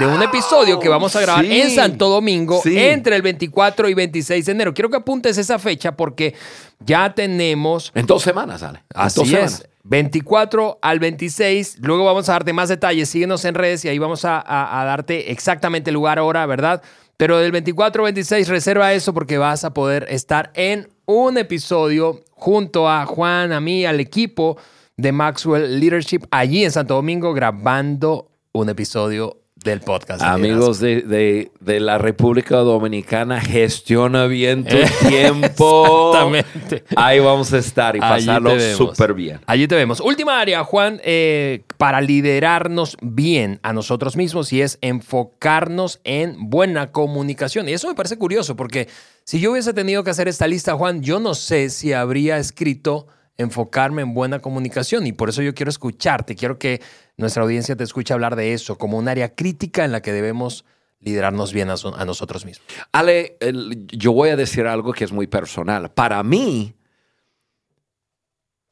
de 0.00 0.06
un 0.06 0.20
episodio 0.22 0.80
que 0.80 0.88
vamos 0.88 1.14
a 1.14 1.20
grabar 1.20 1.44
Sí. 1.44 1.60
en 1.60 1.70
Santo 1.70 2.08
Domingo 2.08 2.60
Sí. 2.62 2.76
entre 2.76 3.14
el 3.14 3.22
24 3.22 3.88
y 3.88 3.94
26 3.94 4.46
de 4.46 4.52
enero. 4.52 4.74
Quiero 4.74 4.88
que 4.90 4.96
apuntes 4.96 5.38
esa 5.38 5.58
fecha 5.58 5.96
porque 5.96 6.34
ya 6.80 7.14
tenemos 7.14 7.92
En 7.94 8.06
dos 8.06 8.22
semanas, 8.22 8.62
Ale. 8.62 8.78
En 8.78 9.00
Así 9.00 9.20
dos 9.20 9.32
es. 9.32 9.68
Semanas. 9.88 10.10
24 10.10 10.78
al 10.82 10.98
26. 10.98 11.78
Luego 11.80 12.04
vamos 12.04 12.28
a 12.28 12.32
darte 12.32 12.52
más 12.52 12.68
detalles. 12.68 13.08
Síguenos 13.08 13.44
en 13.44 13.54
redes 13.54 13.84
y 13.84 13.88
ahí 13.88 13.98
vamos 13.98 14.24
a, 14.24 14.44
darte 14.86 15.32
exactamente 15.32 15.92
lugar, 15.92 16.18
hora, 16.18 16.46
¿verdad? 16.46 16.82
Pero 17.16 17.38
del 17.38 17.52
24 17.52 18.02
al 18.02 18.12
26 18.12 18.48
reserva 18.48 18.92
eso 18.92 19.12
porque 19.12 19.38
vas 19.38 19.64
a 19.64 19.74
poder 19.74 20.06
estar 20.08 20.52
en 20.54 20.88
un 21.06 21.38
episodio 21.38 22.22
junto 22.32 22.88
a 22.88 23.06
Juan, 23.06 23.52
a 23.52 23.60
mí, 23.60 23.84
al 23.84 23.98
equipo 23.98 24.56
de 24.96 25.12
Maxwell 25.12 25.80
Leadership 25.80 26.26
allí 26.30 26.64
en 26.64 26.70
Santo 26.70 26.94
Domingo 26.94 27.32
grabando 27.32 28.30
un 28.52 28.68
episodio 28.68 29.37
del 29.64 29.80
podcast. 29.80 30.22
Amigos 30.22 30.78
de, 30.80 31.02
de- 31.02 31.50
de 31.60 31.80
la 31.80 31.98
República 31.98 32.56
Dominicana, 32.58 33.40
gestiona 33.40 34.26
bien 34.26 34.64
tu 34.64 34.76
Eh, 34.76 34.86
tiempo. 35.08 36.12
Exactamente. 36.12 36.84
Ahí 36.96 37.18
vamos 37.18 37.52
a 37.52 37.58
estar 37.58 37.96
y 37.96 38.00
Allí 38.02 38.26
pasarlo 38.26 38.58
súper 38.76 39.14
bien. 39.14 39.40
Allí 39.46 39.66
te 39.68 39.74
vemos. 39.74 40.00
Última 40.00 40.40
área, 40.40 40.64
Juan, 40.64 41.00
eh, 41.04 41.64
para 41.76 42.00
liderarnos 42.00 42.96
bien 43.02 43.58
a 43.62 43.72
nosotros 43.72 44.16
mismos 44.16 44.52
y 44.52 44.62
es 44.62 44.78
enfocarnos 44.80 46.00
en 46.04 46.48
buena 46.50 46.92
comunicación. 46.92 47.68
Y 47.68 47.72
eso 47.72 47.88
me 47.88 47.94
parece 47.94 48.16
curioso 48.16 48.56
porque 48.56 48.88
si 49.24 49.40
yo 49.40 49.52
hubiese 49.52 49.72
tenido 49.74 50.04
que 50.04 50.10
hacer 50.10 50.28
esta 50.28 50.46
lista, 50.46 50.74
Juan, 50.74 51.02
yo 51.02 51.20
no 51.20 51.34
sé 51.34 51.70
si 51.70 51.92
habría 51.92 52.38
escrito 52.38 53.06
enfocarme 53.36 54.02
en 54.02 54.14
buena 54.14 54.40
comunicación 54.40 55.06
y 55.06 55.12
por 55.12 55.28
eso 55.28 55.42
yo 55.42 55.54
quiero 55.54 55.70
escucharte, 55.70 56.34
quiero 56.34 56.58
que 56.58 56.80
nuestra 57.18 57.42
audiencia 57.42 57.76
te 57.76 57.84
escuche 57.84 58.14
hablar 58.14 58.34
de 58.36 58.54
eso 58.54 58.78
como 58.78 58.96
un 58.96 59.08
área 59.08 59.34
crítica 59.34 59.84
en 59.84 59.92
la 59.92 60.00
que 60.00 60.12
debemos 60.12 60.64
liderarnos 61.00 61.52
bien 61.52 61.68
a, 61.70 61.76
so- 61.76 61.94
a 61.94 62.04
nosotros 62.04 62.44
mismos. 62.46 62.66
Ale, 62.92 63.36
el- 63.40 63.86
yo 63.88 64.12
voy 64.12 64.30
a 64.30 64.36
decir 64.36 64.66
algo 64.66 64.92
que 64.92 65.04
es 65.04 65.12
muy 65.12 65.26
personal. 65.26 65.90
Para 65.92 66.22
mí, 66.22 66.74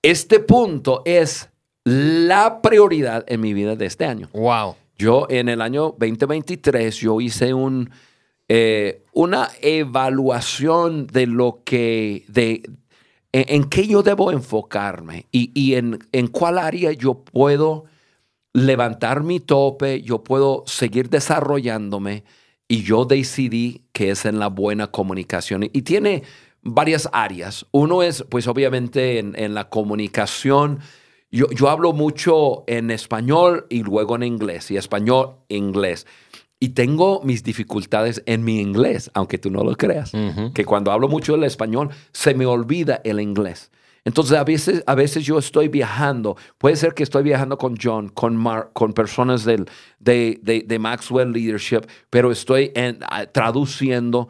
este 0.03 0.41
punto 0.41 1.03
es 1.05 1.49
la 1.85 2.63
prioridad 2.63 3.25
en 3.29 3.41
mi 3.41 3.55
vida 3.55 3.77
de 3.77 3.87
este 3.87 4.05
año. 4.05 4.29
Wow. 4.33 4.77
Yo 4.99 5.27
en 5.29 5.49
el 5.49 5.61
año 5.61 5.95
2023, 5.99 6.97
yo 6.97 7.21
hice 7.21 7.53
un, 7.55 7.91
eh, 8.49 9.05
una 9.13 9.51
evaluación 9.61 11.07
de 11.07 11.27
lo 11.27 11.63
que, 11.65 12.25
de, 12.29 12.63
en, 13.33 13.45
en 13.49 13.65
qué 13.65 13.87
yo 13.87 14.03
debo 14.03 14.33
enfocarme 14.33 15.27
y, 15.31 15.51
y 15.55 15.75
en, 15.75 15.99
en 16.13 16.29
cuál 16.29 16.59
área 16.59 16.93
yo 16.93 17.15
puedo 17.25 17.85
levantar 18.57 19.23
mi 19.23 19.39
tope, 19.39 20.01
yo 20.01 20.25
puedo 20.25 20.65
seguir 20.67 21.11
desarrollándome 21.11 22.25
y 22.67 22.83
yo 22.83 23.05
decidí 23.05 23.83
que 23.93 24.11
es 24.11 24.25
en 24.25 24.39
la 24.39 24.49
buena 24.49 24.87
comunicación. 24.87 25.65
Y 25.65 25.83
tiene 25.83 26.23
varias 26.63 27.09
áreas. 27.13 27.67
Uno 27.71 28.03
es, 28.03 28.25
pues 28.31 28.49
obviamente 28.49 29.19
en, 29.19 29.35
en 29.39 29.53
la 29.53 29.69
comunicación, 29.69 30.81
yo, 31.31 31.51
yo 31.51 31.69
hablo 31.69 31.93
mucho 31.93 32.65
en 32.67 32.91
español 32.91 33.67
y 33.69 33.83
luego 33.83 34.17
en 34.17 34.23
inglés, 34.23 34.71
y 34.71 34.79
español, 34.79 35.35
inglés. 35.49 36.07
Y 36.59 36.71
tengo 36.71 37.21
mis 37.23 37.45
dificultades 37.45 38.23
en 38.25 38.43
mi 38.43 38.59
inglés, 38.59 39.11
aunque 39.13 39.37
tú 39.37 39.51
no 39.51 39.63
lo 39.65 39.77
creas. 39.77 40.15
Ujú. 40.15 40.55
Que 40.55 40.65
cuando 40.65 40.91
hablo 40.93 41.09
mucho 41.09 41.35
el 41.35 41.45
español, 41.45 41.91
se 42.13 42.33
me 42.33 42.47
olvida 42.47 43.03
el 43.05 43.21
inglés. 43.21 43.71
Entonces, 44.07 44.39
a 44.39 44.45
veces, 44.45 44.83
a 44.87 44.95
veces 44.95 45.25
yo 45.25 45.37
estoy 45.39 45.67
viajando. 45.69 46.37
Puede 46.59 46.77
ser 46.77 46.95
que 46.95 47.03
estoy 47.03 47.25
viajando 47.25 47.59
con 47.59 47.75
John, 47.77 48.09
con 48.09 48.37
Mark, 48.37 48.71
con 48.73 48.93
personas 48.93 49.45
del, 49.45 49.67
de, 49.99 50.39
de- 50.43 50.65
de 50.67 50.79
Maxwell 50.79 51.33
Leadership, 51.33 51.81
pero 52.09 52.31
estoy 52.31 52.71
en- 52.77 53.01
traduciendo. 53.33 54.29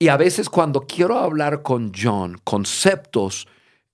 Y 0.00 0.08
a 0.08 0.16
veces 0.16 0.50
cuando 0.50 0.80
quiero 0.80 1.16
hablar 1.18 1.62
con 1.62 1.92
John, 1.96 2.38
conceptos 2.44 3.46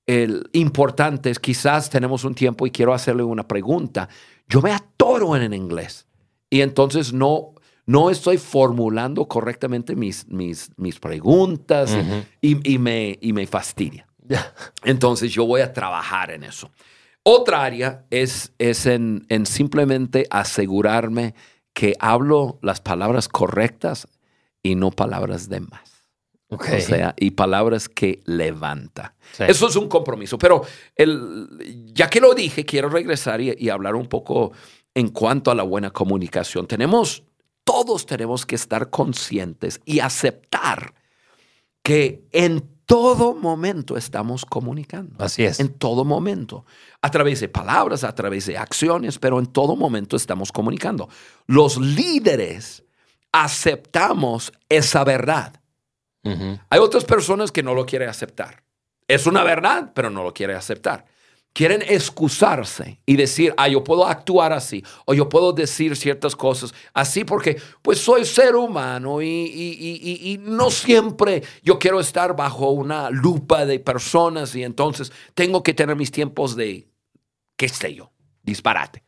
el, 0.06 0.48
importantes, 0.52 1.38
quizás 1.38 1.90
tenemos 1.90 2.24
un 2.24 2.34
tiempo 2.34 2.66
y 2.66 2.70
quiero 2.70 2.94
hacerle 2.94 3.22
una 3.22 3.46
pregunta, 3.46 4.08
yo 4.48 4.60
me 4.62 4.72
atoro 4.72 5.36
en 5.36 5.42
el 5.42 5.54
inglés. 5.54 6.06
Y 6.48 6.62
entonces 6.62 7.12
no, 7.12 7.52
no 7.86 8.10
estoy 8.10 8.38
formulando 8.38 9.26
correctamente 9.28 9.94
mis, 9.94 10.26
mis, 10.28 10.70
mis 10.78 10.98
preguntas 10.98 11.92
Ujú. 11.92 12.24
y, 12.40 12.72
y 12.74 12.78
me, 12.78 13.18
y 13.20 13.32
me 13.34 13.46
fastidia. 13.46 14.06
Entonces 14.84 15.32
yo 15.32 15.46
voy 15.46 15.60
a 15.60 15.72
trabajar 15.72 16.30
en 16.30 16.44
eso. 16.44 16.70
Otra 17.22 17.64
área 17.64 18.06
es, 18.10 18.52
es 18.58 18.86
en, 18.86 19.26
en 19.28 19.46
simplemente 19.46 20.26
asegurarme 20.30 21.34
que 21.72 21.94
hablo 22.00 22.58
las 22.62 22.80
palabras 22.80 23.28
correctas 23.28 24.08
y 24.62 24.74
no 24.74 24.90
palabras 24.90 25.48
de 25.48 25.60
más. 25.60 26.06
Ok. 26.48 26.66
O 26.78 26.80
sea, 26.80 27.14
y 27.18 27.32
palabras 27.32 27.88
que 27.88 28.20
levanta. 28.24 29.14
Sí. 29.32 29.44
Eso 29.46 29.68
es 29.68 29.76
un 29.76 29.88
compromiso. 29.88 30.38
Pero 30.38 30.62
el, 30.96 31.90
ya 31.92 32.10
que 32.10 32.20
lo 32.20 32.34
dije, 32.34 32.64
quiero 32.64 32.88
regresar 32.88 33.40
y, 33.40 33.54
y 33.56 33.68
hablar 33.68 33.94
un 33.94 34.06
poco 34.06 34.52
en 34.94 35.08
cuanto 35.08 35.50
a 35.50 35.54
la 35.54 35.62
buena 35.62 35.90
comunicación. 35.90 36.66
Tenemos, 36.66 37.22
todos 37.64 38.06
tenemos 38.06 38.46
que 38.46 38.56
estar 38.56 38.90
conscientes 38.90 39.80
y 39.84 40.00
aceptar 40.00 40.94
que 41.82 42.24
en 42.32 42.68
todo 42.90 43.36
momento 43.36 43.96
estamos 43.96 44.44
comunicando. 44.44 45.14
Así 45.24 45.44
es. 45.44 45.60
En 45.60 45.68
todo 45.68 46.04
momento. 46.04 46.64
A 47.00 47.08
través 47.08 47.38
de 47.38 47.48
palabras, 47.48 48.02
a 48.02 48.12
través 48.16 48.46
de 48.46 48.58
acciones, 48.58 49.16
pero 49.20 49.38
en 49.38 49.46
todo 49.46 49.76
momento 49.76 50.16
estamos 50.16 50.50
comunicando. 50.50 51.08
Los 51.46 51.78
líderes 51.78 52.82
aceptamos 53.30 54.52
esa 54.68 55.04
verdad. 55.04 55.54
Hay 56.68 56.80
otras 56.80 57.04
personas 57.04 57.52
que 57.52 57.62
no 57.62 57.74
lo 57.74 57.86
quieren 57.86 58.08
aceptar. 58.08 58.64
Es 59.06 59.26
una 59.26 59.44
verdad, 59.44 59.92
pero 59.94 60.10
no 60.10 60.24
lo 60.24 60.34
quieren 60.34 60.56
aceptar. 60.56 61.06
Quieren 61.52 61.82
excusarse 61.82 63.00
y 63.04 63.16
decir, 63.16 63.52
ah, 63.56 63.66
yo 63.68 63.82
puedo 63.82 64.06
actuar 64.06 64.52
así, 64.52 64.84
o 65.04 65.14
yo 65.14 65.28
puedo 65.28 65.52
decir 65.52 65.96
ciertas 65.96 66.36
cosas 66.36 66.72
así 66.94 67.24
porque 67.24 67.60
pues 67.82 67.98
soy 67.98 68.24
ser 68.24 68.54
humano 68.54 69.20
y, 69.20 69.26
y- 69.26 70.00
y- 70.02 70.32
y- 70.32 70.38
no 70.38 70.70
siempre 70.70 71.42
yo 71.64 71.78
quiero 71.78 71.98
estar 71.98 72.36
bajo 72.36 72.70
una 72.70 73.10
lupa 73.10 73.66
de 73.66 73.80
personas 73.80 74.54
y 74.54 74.62
entonces 74.62 75.10
tengo 75.34 75.62
que 75.64 75.74
tener 75.74 75.96
mis 75.96 76.12
tiempos 76.12 76.54
de, 76.54 76.88
qué 77.56 77.68
sé 77.68 77.94
yo, 77.94 78.12
disparate. 78.44 79.02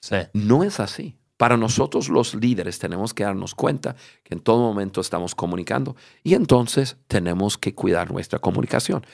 Sí. 0.00 0.16
No 0.32 0.64
es 0.64 0.80
así. 0.80 1.16
Para 1.36 1.56
nosotros 1.56 2.08
los 2.08 2.34
líderes 2.34 2.78
tenemos 2.78 3.12
que 3.12 3.24
darnos 3.24 3.54
cuenta 3.56 3.96
que 4.22 4.34
en 4.34 4.40
todo 4.40 4.58
momento 4.60 5.00
estamos 5.00 5.34
comunicando 5.34 5.96
y 6.22 6.34
entonces 6.34 6.96
tenemos 7.08 7.58
que 7.58 7.74
cuidar 7.74 8.10
nuestra 8.12 8.38
comunicación. 8.38 9.04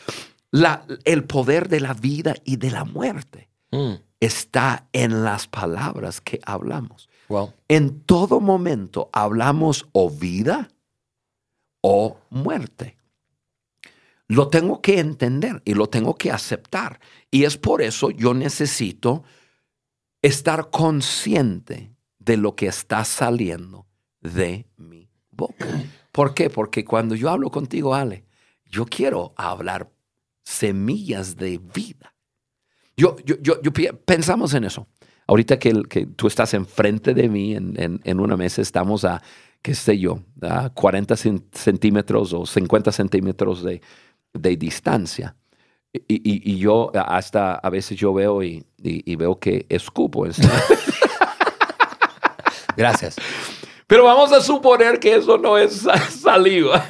La- 0.51 0.85
el 1.05 1.25
poder 1.25 1.69
de 1.69 1.81
la 1.81 1.95
vida 1.95 2.35
y 2.45 2.57
de 2.57 2.71
la 2.71 2.85
muerte 2.85 3.49
Mm. 3.73 3.95
está 4.19 4.89
en 4.93 5.23
las 5.25 5.47
palabras 5.47 6.21
que 6.21 6.41
hablamos. 6.45 7.09
Wow. 7.29 7.53
En 7.69 8.01
todo 8.01 8.41
momento 8.41 9.09
hablamos 9.13 9.87
o 9.93 10.11
vida 10.11 10.69
o 11.83 12.19
muerte. 12.31 12.97
Lo 14.27 14.49
tengo 14.49 14.81
que 14.81 14.99
entender 14.99 15.63
y 15.65 15.75
lo 15.75 15.89
tengo 15.89 16.15
que 16.15 16.31
aceptar. 16.31 17.01
Y 17.31 17.45
es 17.45 17.57
por 17.57 17.83
eso 17.83 18.11
yo 18.11 18.35
necesito 18.35 19.23
estar 20.23 20.71
consciente 20.71 21.93
de 22.19 22.37
lo 22.37 22.55
que 22.55 22.67
está 22.67 23.05
saliendo 23.05 23.87
de 24.21 24.67
mi 24.77 25.09
boca. 25.31 25.67
¿Por 26.13 26.35
qué? 26.35 26.51
Porque 26.51 26.85
cuando 26.85 27.15
yo 27.15 27.31
hablo 27.31 27.51
contigo, 27.51 27.95
Ale, 27.95 28.25
yo 28.67 28.85
quiero 28.87 29.33
hablar 29.37 29.91
semillas 30.51 31.37
de 31.37 31.59
vida. 31.59 32.15
Yo, 32.97 33.17
yo, 33.25 33.37
yo, 33.41 33.61
yo 33.63 33.73
pensamos 34.05 34.53
en 34.55 34.65
eso. 34.65 34.87
Ahorita 35.27 35.59
que, 35.59 35.71
el- 35.71 35.89
que 35.89 36.07
tú 36.07 36.27
estás 36.27 36.55
enfrente 36.55 37.15
de 37.15 37.29
mí 37.29 37.55
en, 37.55 37.81
en- 37.81 38.01
en 38.05 38.21
una 38.21 38.37
mesa, 38.37 38.61
estamos 38.63 39.05
a, 39.05 39.23
qué 39.63 39.75
sé 39.75 39.99
yo, 39.99 40.21
a 40.43 40.71
40 40.71 41.15
cen- 41.15 41.45
centímetros 41.53 42.33
o 42.33 42.45
50 42.45 42.91
centímetros 42.93 43.63
de, 43.63 43.81
de 44.35 44.57
distancia. 44.57 45.37
Y, 45.93 46.15
y- 46.17 46.53
y 46.53 46.59
yo 46.59 46.91
hasta 46.95 47.55
a 47.55 47.71
veces 47.71 47.97
yo 47.99 48.13
veo 48.13 48.43
y, 48.43 48.65
veo 49.17 49.39
que 49.39 49.67
escupo. 49.69 50.27
Gracias. 52.77 53.17
Pero 53.87 54.05
vamos 54.05 54.33
a 54.33 54.41
suponer 54.41 55.01
que 55.01 55.17
eso 55.17 55.37
no 55.39 55.59
es 55.59 55.81
sa- 55.81 55.99
saliva. 56.11 56.85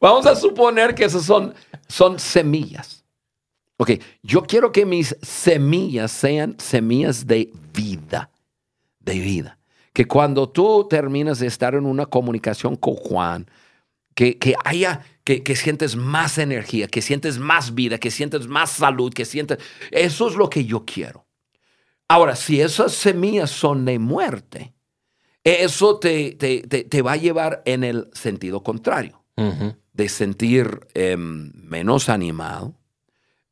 Vamos 0.00 0.26
a 0.26 0.34
suponer 0.34 0.94
que 0.94 1.04
esas 1.04 1.24
son, 1.24 1.54
son 1.88 2.18
semillas. 2.18 3.04
Ok, 3.76 3.92
yo 4.22 4.42
quiero 4.42 4.70
que 4.72 4.86
mis 4.86 5.16
semillas 5.22 6.12
sean 6.12 6.56
semillas 6.58 7.26
de 7.26 7.52
vida, 7.72 8.30
de 9.00 9.18
vida. 9.18 9.58
Que 9.92 10.06
cuando 10.06 10.48
tú 10.48 10.86
terminas 10.88 11.38
de 11.38 11.46
estar 11.46 11.74
en 11.74 11.86
una 11.86 12.06
comunicación 12.06 12.76
con 12.76 12.94
Juan, 12.94 13.46
que, 14.14 14.38
que 14.38 14.54
haya, 14.64 15.04
que, 15.24 15.42
que 15.42 15.56
sientes 15.56 15.96
más 15.96 16.38
energía, 16.38 16.86
que 16.86 17.02
sientes 17.02 17.38
más 17.38 17.74
vida, 17.74 17.98
que 17.98 18.10
sientes 18.10 18.46
más 18.46 18.70
salud, 18.70 19.12
que 19.12 19.24
sientes... 19.24 19.58
Eso 19.90 20.28
es 20.28 20.36
lo 20.36 20.48
que 20.48 20.64
yo 20.64 20.84
quiero. 20.84 21.26
Ahora, 22.08 22.36
si 22.36 22.60
esas 22.60 22.92
semillas 22.92 23.50
son 23.50 23.84
de 23.84 23.98
muerte, 23.98 24.74
eso 25.42 25.98
te, 25.98 26.32
te, 26.32 26.62
te, 26.62 27.02
va 27.02 27.12
a 27.12 27.16
llevar 27.16 27.62
en 27.66 27.84
el 27.84 28.08
sentido 28.12 28.62
contrario, 28.62 29.22
Ujú. 29.36 29.74
De 29.94 30.10
sentir 30.10 30.86
em, 30.94 31.52
menos 31.54 32.10
animado, 32.10 32.76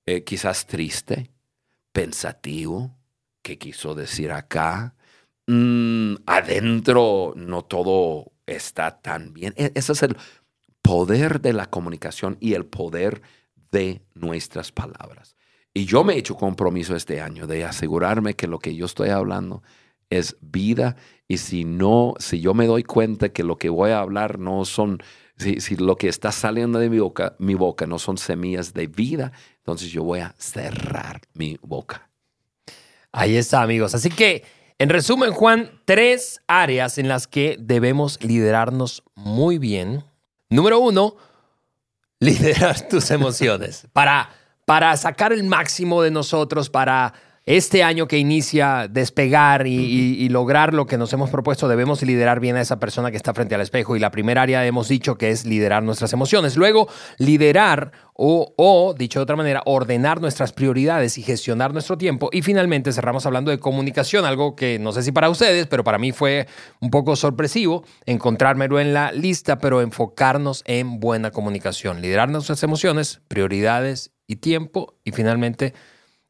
eh, 0.07 0.25
quizás 0.25 0.67
triste, 0.67 1.31
pensativo, 1.93 2.97
¿qué 3.43 3.59
quiso 3.59 3.95
decir 3.95 4.33
acá? 4.33 4.95
Mm, 5.47 6.17
adentro 6.27 7.35
no 7.37 7.65
todo 7.65 8.33
está 8.47 9.01
tan 9.01 9.33
bien. 9.35 9.55
E- 9.57 9.73
Ese 9.75 9.93
es 9.93 10.03
el 10.03 10.17
poder 10.83 11.41
de 11.41 11.53
la 11.53 11.67
comunicación 11.67 12.37
y 12.41 12.55
el 12.55 12.67
poder 12.67 13.23
de 13.71 14.03
nuestras 14.15 14.73
palabras. 14.73 15.37
Y 15.75 15.87
yo 15.87 16.05
me 16.05 16.15
he 16.15 16.19
hecho 16.19 16.37
compromiso 16.37 16.95
este 16.97 17.21
año 17.21 17.47
de 17.47 17.65
asegurarme 17.65 18.35
que 18.35 18.47
lo 18.47 18.59
que 18.59 18.75
yo 18.75 18.87
estoy 18.87 19.11
hablando 19.11 19.63
es 20.11 20.37
vida 20.41 20.97
y 21.29 21.39
si 21.39 21.65
no, 21.65 22.15
si 22.19 22.41
yo 22.41 22.53
me 22.53 22.67
doy 22.67 22.83
cuenta 22.83 23.31
que 23.31 23.45
lo 23.45 23.57
que 23.57 23.71
voy 23.71 23.91
a 23.93 24.01
hablar 24.01 24.39
no 24.39 24.65
son, 24.67 25.03
si, 25.37 25.77
lo 25.77 25.97
que 25.97 26.09
está 26.09 26.33
saliendo 26.33 26.79
de 26.79 26.89
mi 26.89 26.99
boca, 26.99 27.35
mi 27.39 27.55
boca 27.55 27.87
no 27.87 27.99
son 27.99 28.19
semillas 28.19 28.75
de 28.75 28.87
vida, 28.87 29.33
entonces 29.59 29.91
yo 29.91 30.05
voy 30.05 30.21
a 30.21 30.35
cerrar 30.39 31.21
mi 31.35 31.59
boca. 31.63 32.11
Ahí 33.13 33.37
está, 33.37 33.63
amigos. 33.63 33.95
Así 33.95 34.09
que, 34.09 34.45
en 34.79 34.89
resumen, 34.89 35.33
Juan, 35.33 35.81
tres 35.85 36.41
áreas 36.47 36.99
en 36.99 37.09
las 37.09 37.27
que 37.27 37.57
debemos 37.61 38.23
liderarnos 38.23 39.03
muy 39.15 39.59
bien. 39.59 40.05
Número 40.49 40.79
uno, 40.79 41.17
liderar 42.21 42.81
tus 42.89 43.11
emociones. 43.11 43.87
Para, 43.93 44.31
para 44.65 44.97
sacar 44.97 45.33
el 45.33 45.45
máximo 45.45 46.03
de 46.03 46.11
nosotros, 46.11 46.71
para 46.71 47.13
este 47.45 47.83
año 47.83 48.07
que 48.07 48.19
inicia, 48.19 48.87
despegar 48.89 49.67
y, 49.67 49.75
y- 49.75 50.25
y 50.25 50.29
lograr 50.29 50.75
lo 50.75 50.87
que 50.87 50.97
nos 50.97 51.13
hemos 51.13 51.29
propuesto, 51.31 51.67
debemos 51.67 52.01
liderar 52.03 52.39
bien 52.39 52.55
a 52.57 52.61
esa 52.61 52.79
persona 52.79 53.11
que 53.11 53.17
está 53.17 53.35
frente 53.35 53.55
al 53.57 53.61
espejo. 53.61 53.97
Y 53.97 53.99
la 53.99 54.11
primera 54.13 54.43
área 54.43 54.65
hemos 54.65 54.89
dicho 54.89 55.17
que 55.19 55.31
es 55.31 55.45
liderar 55.45 55.83
nuestras 55.83 56.13
emociones. 56.13 56.57
Luego, 56.57 56.89
liderar 57.19 57.91
o, 58.15 58.53
o, 58.57 58.95
dicho 58.95 59.19
de 59.19 59.25
otra 59.25 59.35
manera, 59.37 59.63
ordenar 59.67 60.21
nuestras 60.21 60.53
prioridades 60.53 61.19
y 61.19 61.23
gestionar 61.23 61.73
nuestro 61.73 61.99
tiempo. 61.99 62.29
Y 62.33 62.43
finalmente 62.43 62.93
cerramos 62.93 63.27
hablando 63.27 63.51
de 63.51 63.59
comunicación, 63.59 64.25
algo 64.25 64.55
que 64.55 64.79
no 64.79 64.93
sé 64.93 65.03
si 65.03 65.11
para 65.11 65.29
ustedes, 65.31 65.67
pero 65.67 65.83
para 65.83 65.99
mí 65.99 66.13
fue 66.13 66.47
un 66.81 66.91
poco 66.91 67.17
sorpresivo 67.17 67.85
encontrármelo 68.07 68.79
en 68.79 68.95
la 68.95 69.11
lista, 69.11 69.59
pero 69.59 69.81
enfocarnos 69.81 70.63
en 70.67 71.01
buena 71.01 71.33
comunicación, 71.33 72.01
liderar 72.03 72.29
nuestras 72.29 72.63
emociones, 72.63 73.21
prioridades 73.29 74.13
y 74.29 74.37
tiempo. 74.37 74.95
Y 75.05 75.11
finalmente 75.11 75.75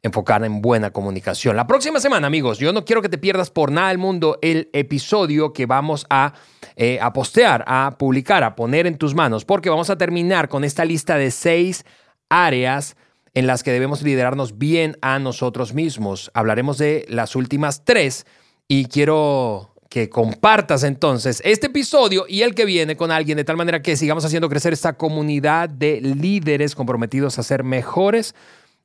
enfocar 0.03 0.45
en 0.45 0.61
buena 0.61 0.91
comunicación. 0.91 1.55
La 1.57 1.67
próxima 1.67 2.01
semana, 2.01 2.27
amigos, 2.27 2.59
yo 2.59 2.73
no 2.73 2.85
quiero 2.85 3.03
que 3.03 3.09
te 3.09 3.19
pierdas 3.19 3.51
por 3.51 3.71
nada 3.71 3.88
del 3.88 3.99
mundo 3.99 4.38
el 4.43 4.69
episodio 4.73 5.53
que 5.53 5.67
vamos 5.67 6.07
a, 6.11 6.35
eh, 6.75 6.99
a 7.01 7.12
postear, 7.12 7.65
a 7.69 7.97
publicar, 7.99 8.43
a 8.43 8.57
poner 8.57 8.88
en 8.88 8.99
tus 8.99 9.15
manos, 9.15 9.45
porque 9.45 9.71
vamos 9.71 9.91
a 9.91 9.99
terminar 9.99 10.49
con 10.49 10.65
esta 10.65 10.85
lista 10.85 11.17
de 11.17 11.31
seis 11.31 11.85
áreas 12.29 12.97
en 13.35 13.47
las 13.47 13.62
que 13.62 13.71
debemos 13.71 14.03
liderarnos 14.03 14.59
bien 14.59 14.99
a 15.03 15.21
nosotros 15.21 15.73
mismos. 15.73 16.33
Hablaremos 16.35 16.79
de 16.79 17.07
las 17.09 17.37
últimas 17.37 17.85
tres 17.85 18.27
y 18.67 18.87
quiero 18.87 19.73
que 19.88 20.09
compartas 20.09 20.85
entonces 20.85 21.43
este 21.45 21.67
episodio 21.67 22.25
y 22.27 22.43
el 22.43 22.55
que 22.55 22.65
viene 22.65 22.97
con 22.97 23.11
alguien 23.11 23.37
de 23.37 23.45
tal 23.45 23.59
manera 23.59 23.83
que 23.83 23.95
sigamos 23.95 24.25
haciendo 24.25 24.49
crecer 24.49 24.73
esta 24.73 24.95
comunidad 24.95 25.69
de 25.69 26.01
líderes 26.01 26.75
comprometidos 26.75 27.38
a 27.38 27.43
ser 27.43 27.62
mejores 27.62 28.35